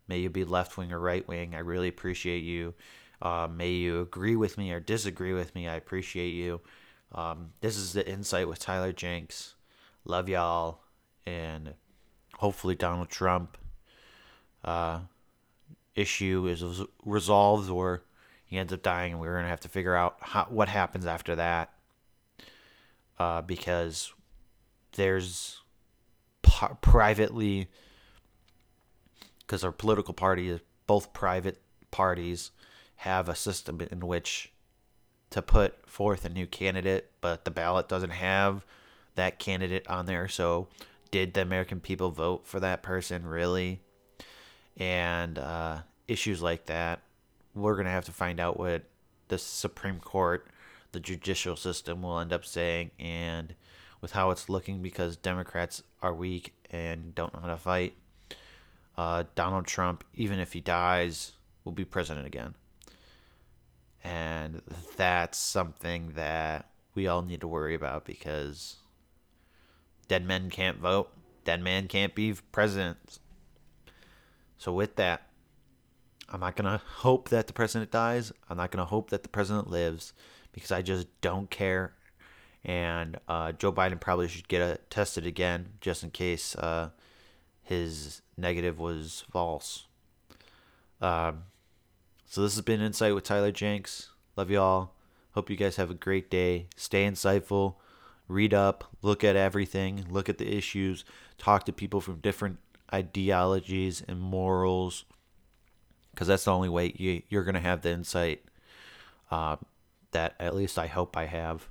May 0.08 0.20
you 0.20 0.30
be 0.30 0.44
left 0.44 0.78
wing 0.78 0.92
or 0.92 1.00
right 1.00 1.28
wing. 1.28 1.54
I 1.54 1.60
really 1.60 1.88
appreciate 1.88 2.44
you. 2.44 2.74
Uh, 3.22 3.48
may 3.52 3.72
you 3.72 4.02
agree 4.02 4.36
with 4.36 4.58
me 4.58 4.72
or 4.72 4.80
disagree 4.80 5.34
with 5.34 5.54
me. 5.56 5.68
I 5.68 5.76
appreciate 5.76 6.34
you. 6.34 6.62
Um, 7.14 7.52
this 7.62 7.78
is 7.78 7.94
the 7.94 8.08
insight 8.08 8.48
with 8.48 8.60
Tyler 8.60 8.92
Jenks. 8.92 9.56
Love 10.06 10.30
y'all, 10.30 10.82
and 11.26 11.74
hopefully 12.36 12.76
Donald 12.76 13.10
Trump 13.10 13.58
uh, 14.64 15.00
issue 15.98 16.48
is 16.48 16.64
resolved 17.04 17.70
or 17.70 18.04
he 18.46 18.58
ends 18.58 18.72
up 18.72 18.82
dying, 18.82 19.12
and 19.12 19.22
we're 19.22 19.36
gonna 19.36 19.50
have 19.50 19.60
to 19.62 19.70
figure 19.70 19.96
out 19.96 20.18
how, 20.22 20.46
what 20.50 20.70
happens 20.70 21.06
after 21.06 21.36
that. 21.36 21.74
Uh, 23.20 23.42
because 23.42 24.14
there's 24.94 25.62
privately 26.82 27.68
because 29.40 29.64
our 29.64 29.72
political 29.72 30.14
party 30.14 30.50
is 30.50 30.60
both 30.86 31.14
private 31.14 31.62
parties 31.90 32.52
have 32.98 33.30
a 33.30 33.36
system 33.36 33.80
in 33.82 34.02
which 34.02 34.52
to 35.30 35.42
put 35.42 35.88
forth 35.90 36.26
a 36.26 36.30
new 36.30 36.46
candidate, 36.46 37.12
but 37.22 37.46
the 37.46 37.52
ballot 37.52 37.88
doesn't 37.88 38.12
have 38.12 38.66
that 39.16 39.40
candidate 39.40 39.88
on 39.88 40.06
there. 40.06 40.28
So, 40.28 40.68
did 41.12 41.34
the 41.34 41.42
American 41.42 41.80
people 41.80 42.12
vote 42.12 42.46
for 42.46 42.60
that 42.60 42.84
person 42.84 43.26
really? 43.26 43.82
And 44.78 45.38
uh, 45.40 45.80
issues 46.08 46.42
like 46.42 46.68
that, 46.68 47.02
we're 47.56 47.74
going 47.74 47.86
to 47.86 47.92
have 47.92 48.06
to 48.06 48.12
find 48.12 48.40
out 48.40 48.60
what 48.60 48.84
the 49.28 49.38
Supreme 49.38 50.00
Court, 50.00 50.48
the 50.92 51.00
judicial 51.00 51.56
system 51.56 52.02
will 52.02 52.20
end 52.20 52.32
up 52.32 52.46
saying. 52.46 52.92
And 53.00 53.56
with 54.02 54.12
how 54.12 54.32
it's 54.32 54.50
looking 54.50 54.82
because 54.82 55.18
Democrats 55.18 55.84
are 56.02 56.14
weak 56.14 56.54
and 56.70 57.16
don't 57.16 57.34
know 57.34 57.40
how 57.42 57.48
to 57.48 57.58
fight. 57.58 57.96
Uh, 58.98 59.24
Donald 59.36 59.66
Trump, 59.66 60.04
even 60.16 60.40
if 60.40 60.54
he 60.54 60.62
dies, 60.62 61.34
will 61.64 61.72
be 61.72 61.86
president 61.86 62.26
again. 62.26 62.56
And 64.04 64.62
that's 64.96 65.38
something 65.38 66.14
that 66.16 66.70
we 66.96 67.08
all 67.08 67.22
need 67.22 67.42
to 67.42 67.48
worry 67.48 67.76
about 67.76 68.06
because 68.06 68.78
dead 70.08 70.26
men 70.26 70.50
can't 70.50 70.78
vote, 70.78 71.12
dead 71.44 71.62
man 71.62 71.88
can't 71.88 72.16
be 72.16 72.34
president. 72.52 73.20
So, 74.58 74.74
with 74.74 74.96
that, 74.96 75.28
I'm 76.30 76.40
not 76.40 76.56
going 76.56 76.70
to 76.72 76.84
hope 76.86 77.30
that 77.30 77.48
the 77.48 77.54
president 77.54 77.92
dies. 77.92 78.32
I'm 78.50 78.58
not 78.58 78.72
going 78.72 78.84
to 78.84 78.90
hope 78.90 79.10
that 79.12 79.24
the 79.24 79.30
president 79.30 79.70
lives 79.70 80.14
because 80.52 80.72
I 80.72 80.82
just 80.82 81.08
don't 81.22 81.50
care 81.50 81.94
and 82.68 83.18
uh, 83.30 83.54
Joe 83.54 83.72
Biden 83.72 84.00
probably 84.00 84.28
should 84.28 84.48
get 84.48 84.62
a, 84.62 84.78
tested 84.90 85.26
again 85.26 85.70
just 85.80 86.04
in 86.04 86.12
case 86.12 86.56
uh, 86.56 86.90
his 87.64 88.22
negative 88.38 88.78
was 88.78 89.24
false. 89.32 89.86
Um, 91.02 91.44
so 92.26 92.42
this 92.42 92.56
has 92.56 92.62
been 92.64 92.82
Insight 92.82 93.16
with 93.16 93.24
Tyler 93.24 93.54
Jenks. 93.54 94.10
Love 94.36 94.52
y'all. 94.52 94.92
Hope 95.32 95.50
you 95.50 95.56
guys 95.56 95.78
have 95.78 95.90
a 95.90 95.96
great 95.96 96.30
day. 96.30 96.68
Stay 96.76 97.08
insightful. 97.08 97.76
Read 98.28 98.54
up. 98.54 98.96
Look 99.02 99.24
at 99.24 99.38
everything. 99.38 100.06
Look 100.10 100.28
at 100.28 100.38
the 100.38 100.58
issues. 100.58 101.06
Talk 101.38 101.66
to 101.66 101.72
people 101.72 102.02
from 102.02 102.20
different 102.20 102.58
ideologies 102.94 104.04
and 104.08 104.20
morals. 104.20 105.06
Because 106.12 106.28
that's 106.28 106.46
the 106.46 106.54
only 106.54 106.70
way 106.70 106.94
you, 106.96 107.22
you're 107.30 107.44
going 107.44 107.56
to 107.56 107.62
have 107.62 107.82
the 107.82 107.92
insight 107.92 108.44
uh, 109.30 109.58
that 110.12 110.36
at 110.40 110.56
least 110.56 110.80
I 110.80 110.88
hope 110.88 111.16
I 111.16 111.26
have. 111.26 111.68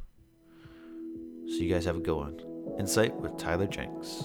So 1.48 1.55
you 1.55 1.72
guys 1.72 1.85
have 1.85 1.96
a 1.96 2.00
good 2.00 2.16
one. 2.16 2.40
Insight 2.79 3.14
with 3.16 3.37
Tyler 3.38 3.66
Jenks. 3.66 4.24